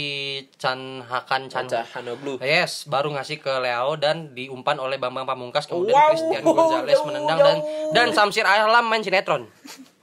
Chan 0.56 1.04
Hakan 1.04 1.46
Chan 1.46 1.68
Hanoglu 1.94 2.40
Yes, 2.40 2.88
baru 2.88 3.12
ngasih 3.12 3.38
ke 3.38 3.52
Leo 3.60 4.00
dan 4.00 4.32
diumpan 4.32 4.80
oleh 4.80 4.96
Bambang 4.96 5.28
Pamungkas 5.28 5.68
kemudian 5.68 5.92
Wow, 5.92 6.08
Christian 6.10 6.42
Gonzalez 6.42 6.98
menendang 7.04 7.38
dan 7.38 7.56
dan 7.92 8.06
Samsir 8.10 8.48
Alam 8.48 8.88
main 8.88 9.04
sinetron. 9.04 9.44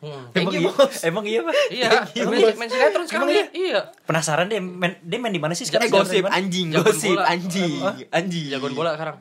Hmm. 0.06 0.38
Emang 0.38 0.54
iya, 0.62 0.70
emang 1.10 1.26
iya 1.26 1.40
pak? 1.42 1.54
Iya, 1.74 1.90
main, 2.30 2.54
main 2.54 2.70
sinetron 2.70 3.06
sekarang 3.10 3.28
dia. 3.34 3.46
Iya. 3.50 3.80
Penasaran 4.06 4.46
deh, 4.46 4.62
main, 4.62 5.02
dia 5.02 5.18
main 5.18 5.34
di 5.34 5.42
mana 5.42 5.58
sih 5.58 5.66
eh 5.66 5.74
sekarang? 5.74 5.90
gosip 5.90 6.22
Di 6.22 6.26
mana? 6.30 6.38
anjing 6.38 6.68
gosip 6.78 7.18
anjing 7.18 7.82
anjing 8.14 8.46
Jagoan 8.54 8.74
bola 8.78 8.94
sekarang. 8.94 9.18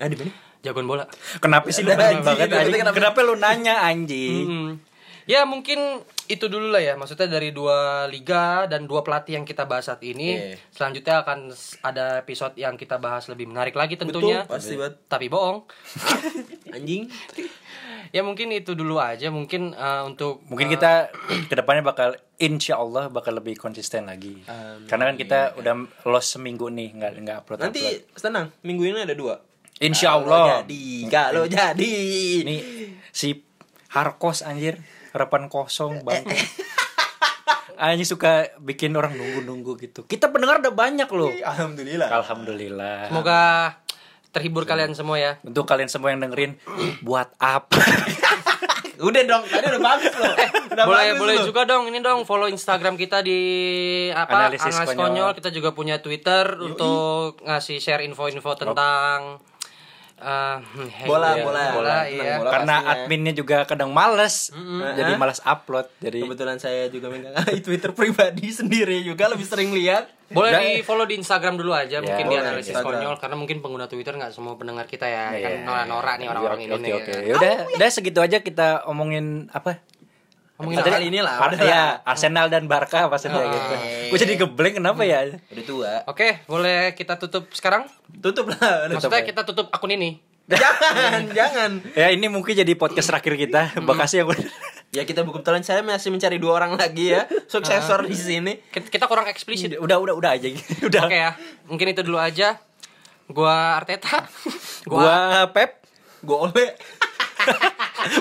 Ah, 0.00 0.08
di 0.08 0.16
mana? 0.16 0.32
Jagoan 0.64 0.86
bola. 0.88 1.04
Kenapa 1.36 1.68
sih 1.68 1.84
lu 1.84 1.92
anjing, 1.92 2.24
banget 2.24 2.48
anjing? 2.48 2.80
kenapa? 2.80 2.96
Kenapa 2.96 3.18
lu 3.28 3.34
nanya 3.36 3.74
anjing? 3.84 4.80
Ya 5.26 5.42
mungkin 5.42 6.06
itu 6.26 6.46
dulu 6.46 6.70
lah 6.70 6.78
ya. 6.78 6.94
Maksudnya 6.94 7.26
dari 7.26 7.50
dua 7.50 8.06
liga 8.06 8.70
dan 8.70 8.86
dua 8.86 9.02
pelatih 9.02 9.38
yang 9.38 9.46
kita 9.46 9.66
bahas 9.66 9.90
saat 9.90 9.98
ini 10.06 10.38
Iya. 10.38 10.58
Selanjutnya 10.70 11.26
akan 11.26 11.50
ada 11.82 12.22
episode 12.22 12.54
yang 12.54 12.78
kita 12.78 13.02
bahas 13.02 13.26
lebih 13.26 13.50
menarik 13.50 13.74
lagi 13.74 13.98
betul 13.98 14.22
tentunya. 14.22 14.46
pasti 14.46 14.78
banget 14.78 15.02
Tapi 15.10 15.26
bohong. 15.26 15.66
Anjing. 16.76 17.10
Ya 18.14 18.22
mungkin 18.22 18.54
itu 18.54 18.78
dulu 18.78 19.02
aja. 19.02 19.34
Mungkin 19.34 19.74
eh, 19.74 20.02
untuk 20.06 20.38
Mungkin 20.46 20.70
kita 20.70 21.10
ke 21.50 21.54
depannya 21.58 21.82
bakal 21.82 22.14
insya 22.38 22.78
Allah 22.78 23.10
bakal 23.10 23.34
lebih 23.34 23.58
konsisten 23.58 24.06
lagi. 24.06 24.46
Karena 24.86 25.10
kan 25.10 25.18
kita 25.18 25.58
udah 25.58 25.74
lost 26.06 26.38
seminggu 26.38 26.70
nih 26.70 26.94
nggak 26.94 27.12
nggak 27.26 27.36
upload. 27.42 27.66
nanti 27.66 27.82
tenang 28.14 28.54
minggu 28.62 28.94
ini 28.94 29.02
ada 29.02 29.16
dua. 29.18 29.42
Insya 29.82 30.16
Kalau 30.16 30.32
Allah. 30.32 30.62
jadi 30.62 30.84
kalau 31.10 31.44
jadi. 31.50 31.92
Ini 32.46 32.56
si 33.10 33.42
Harkos 33.90 34.46
anjir 34.46 34.78
harapan 35.16 35.48
kosong 35.48 36.04
bang. 36.04 36.22
Anjing 37.80 38.08
suka 38.08 38.56
bikin 38.60 38.96
orang 38.96 39.16
nunggu-nunggu 39.16 39.76
gitu. 39.80 40.00
Kita 40.04 40.32
pendengar 40.32 40.64
udah 40.64 40.72
banyak 40.72 41.08
loh. 41.12 41.32
alhamdulillah 41.32 42.08
Alhamdulillah. 42.08 43.12
Semoga 43.12 43.40
terhibur 44.32 44.68
kalian 44.68 44.92
semua 44.92 45.16
ya 45.16 45.32
Untuk 45.40 45.64
kalian 45.64 45.88
semua 45.88 46.12
yang 46.12 46.20
dengerin 46.20 46.60
buat 47.00 47.32
apa? 47.40 47.80
udah 48.96 49.22
dong 49.28 49.44
tadi 49.44 49.66
udah 49.68 49.82
bagus 49.82 50.14
loh 50.16 50.32
udah 50.72 50.84
boleh 50.88 51.04
bagus 51.12 51.20
boleh 51.20 51.36
loh. 51.36 51.44
juga 51.44 51.62
dong 51.68 51.84
ini 51.92 52.00
dong 52.00 52.24
follow 52.24 52.48
Instagram 52.48 52.96
kita 52.96 53.20
di 53.20 53.40
apa 54.08 54.48
Analisis 54.48 54.72
Analisis 54.72 54.96
Konyol. 54.96 55.04
konyol. 55.04 55.30
kita 55.36 55.50
juga 55.52 55.70
punya 55.76 56.00
Twitter 56.00 56.56
untuk 56.56 57.36
ngasih 57.44 57.76
share 57.76 58.02
info-info 58.08 58.56
tentang 58.56 59.36
eh, 59.36 59.55
Bola, 60.16 60.64
iya, 60.96 61.04
bola, 61.04 61.30
bola 61.38 61.62
bola, 61.70 61.96
iya 62.06 62.32
bola. 62.36 62.50
Karena 62.50 62.74
pastinya. 62.78 62.92
adminnya 63.04 63.32
juga 63.32 63.56
kadang 63.62 63.90
males. 63.90 64.48
Jadi 64.94 65.12
Hah? 65.12 65.18
malas 65.18 65.38
upload. 65.40 65.86
Jadi 65.98 66.18
kebetulan 66.18 66.56
saya 66.56 66.88
juga 66.88 67.08
megang 67.08 67.36
Twitter 67.66 67.92
pribadi 67.92 68.48
sendiri 68.58 69.02
juga 69.02 69.28
lebih 69.28 69.44
sering 69.44 69.70
lihat 69.70 70.08
boleh 70.26 70.50
Dan- 70.50 70.62
di 70.64 70.82
follow 70.82 71.04
di 71.04 71.14
Instagram 71.14 71.54
dulu 71.54 71.70
aja 71.70 72.00
mungkin 72.00 72.26
di 72.26 72.34
analisis 72.34 72.72
Instagram. 72.72 72.98
konyol 72.98 73.14
karena 73.16 73.36
mungkin 73.36 73.56
pengguna 73.60 73.86
Twitter 73.86 74.10
nggak 74.12 74.32
semua 74.32 74.56
pendengar 74.56 74.84
kita 74.84 75.04
ya 75.04 75.30
kan 75.30 75.52
Iya. 75.52 75.62
norak-norak 75.62 76.14
nih 76.16 76.26
orang-orang 76.26 76.58
Oke, 76.58 76.64
ini 76.64 76.72
oke, 76.72 76.82
nih 76.82 76.92
oke. 76.96 77.12
Yaudah, 77.30 77.54
udah 77.72 77.88
segitu 77.88 78.18
aja 78.18 78.38
kita 78.40 78.66
omongin 78.84 79.46
apa? 79.50 79.78
Ngomongin 80.56 80.76
Episode 80.78 80.88
apa? 80.88 80.96
kali 80.96 81.06
ini 81.08 81.20
lah 81.20 81.34
Ar- 81.36 81.60
ya. 81.60 81.82
Arsenal 82.02 82.46
dan 82.48 82.64
Barca 82.64 83.04
maksudnya 83.06 83.38
Ah. 83.38 83.52
gitu. 83.52 83.74
Gue 84.08 84.18
jadi 84.18 84.34
gebleng 84.36 84.74
kenapa 84.74 85.04
ya? 85.04 85.36
udah 85.46 85.64
tua 85.64 85.92
Oke, 86.06 86.40
boleh 86.44 86.92
kita 86.92 87.16
tutup 87.16 87.52
sekarang? 87.52 87.84
tutup 88.18 88.48
lah 88.48 88.88
Maksudnya 88.88 89.20
kita 89.22 89.44
tutup 89.44 89.68
akun 89.68 89.92
ini. 89.92 90.16
jangan, 90.46 91.26
jangan. 91.28 91.70
Ya 91.92 92.08
ini 92.08 92.30
mungkin 92.30 92.54
jadi 92.54 92.70
podcast 92.72 93.10
terakhir 93.10 93.34
kita. 93.36 93.82
Makasih 93.82 94.22
yang 94.22 94.30
udah. 94.30 94.46
Ya 94.94 95.02
kita 95.02 95.20
buku 95.20 95.42
kebetulan 95.42 95.60
saya 95.60 95.82
masih 95.82 96.08
mencari 96.08 96.38
dua 96.38 96.56
orang 96.56 96.78
lagi 96.78 97.10
ya 97.10 97.26
suksesor 97.44 98.06
di 98.06 98.14
sini. 98.14 98.52
Kita 98.70 99.04
kurang 99.04 99.26
eksplisit. 99.26 99.74
Udah 99.76 99.98
udah 99.98 100.14
udah 100.14 100.30
aja 100.32 100.46
gitu. 100.46 100.62
Udah. 100.88 101.04
Oke 101.04 101.18
ya, 101.18 101.34
mungkin 101.66 101.90
itu 101.90 102.00
dulu 102.00 102.16
aja. 102.16 102.56
Gua 103.26 103.76
Arteta. 103.76 104.22
Gua 104.88 105.44
Pep. 105.50 105.82
Gue 106.22 106.38
oleh. 106.38 106.70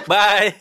Bye. 0.10 0.52